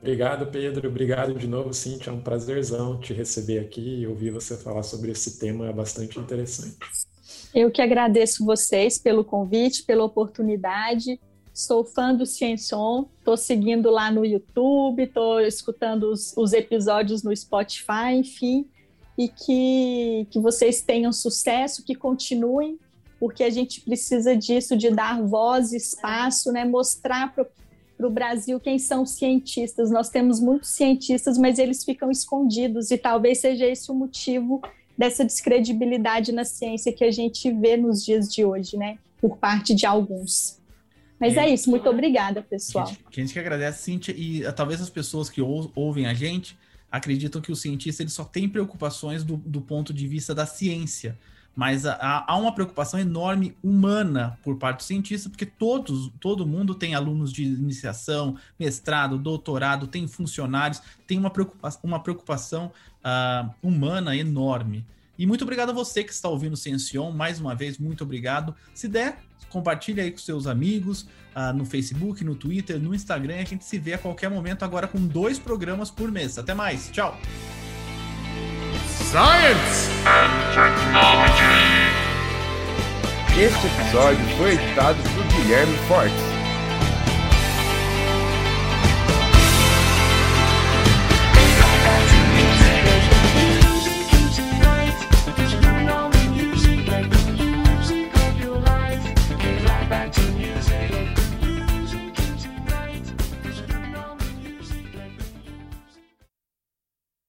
[0.00, 0.88] Obrigado, Pedro.
[0.88, 2.12] Obrigado de novo, Cintia.
[2.12, 6.76] É um prazerzão te receber aqui e ouvir você falar sobre esse tema bastante interessante.
[7.54, 11.18] Eu que agradeço vocês pelo convite, pela oportunidade
[11.56, 17.34] sou fã do Cienson, estou seguindo lá no YouTube, estou escutando os, os, episódios no
[17.34, 18.66] Spotify, enfim,
[19.16, 22.78] e que, que vocês tenham sucesso, que continuem,
[23.18, 28.78] porque a gente precisa disso, de dar voz, espaço, né, mostrar para o Brasil quem
[28.78, 29.90] são os cientistas.
[29.90, 34.60] Nós temos muitos cientistas, mas eles ficam escondidos, e talvez seja esse o motivo
[34.96, 39.74] dessa descredibilidade na ciência que a gente vê nos dias de hoje, né, por parte
[39.74, 40.65] de alguns.
[41.18, 42.86] Mas é, é isso, muito obrigada, pessoal.
[42.86, 46.14] A gente, gente que agradece, Cíntia, e uh, talvez as pessoas que ou, ouvem a
[46.14, 46.56] gente
[46.90, 51.18] acreditam que o cientista ele só tem preocupações do, do ponto de vista da ciência.
[51.54, 56.74] Mas há, há, uma preocupação enorme humana por parte do cientista, porque todos, todo mundo
[56.74, 62.70] tem alunos de iniciação, mestrado, doutorado, tem funcionários, tem uma preocupação, uma preocupação
[63.02, 64.84] uh, humana enorme.
[65.18, 67.10] E muito obrigado a você que está ouvindo o Ciencion.
[67.10, 68.54] Mais uma vez, muito obrigado.
[68.74, 71.02] Se der, compartilhe aí com seus amigos
[71.34, 73.36] uh, no Facebook, no Twitter, no Instagram.
[73.36, 76.38] A gente se vê a qualquer momento agora com dois programas por mês.
[76.38, 76.90] Até mais.
[76.90, 77.18] Tchau.
[78.88, 81.96] Science and Technology.
[83.38, 86.35] Este episódio foi editado por Guilherme Fortes.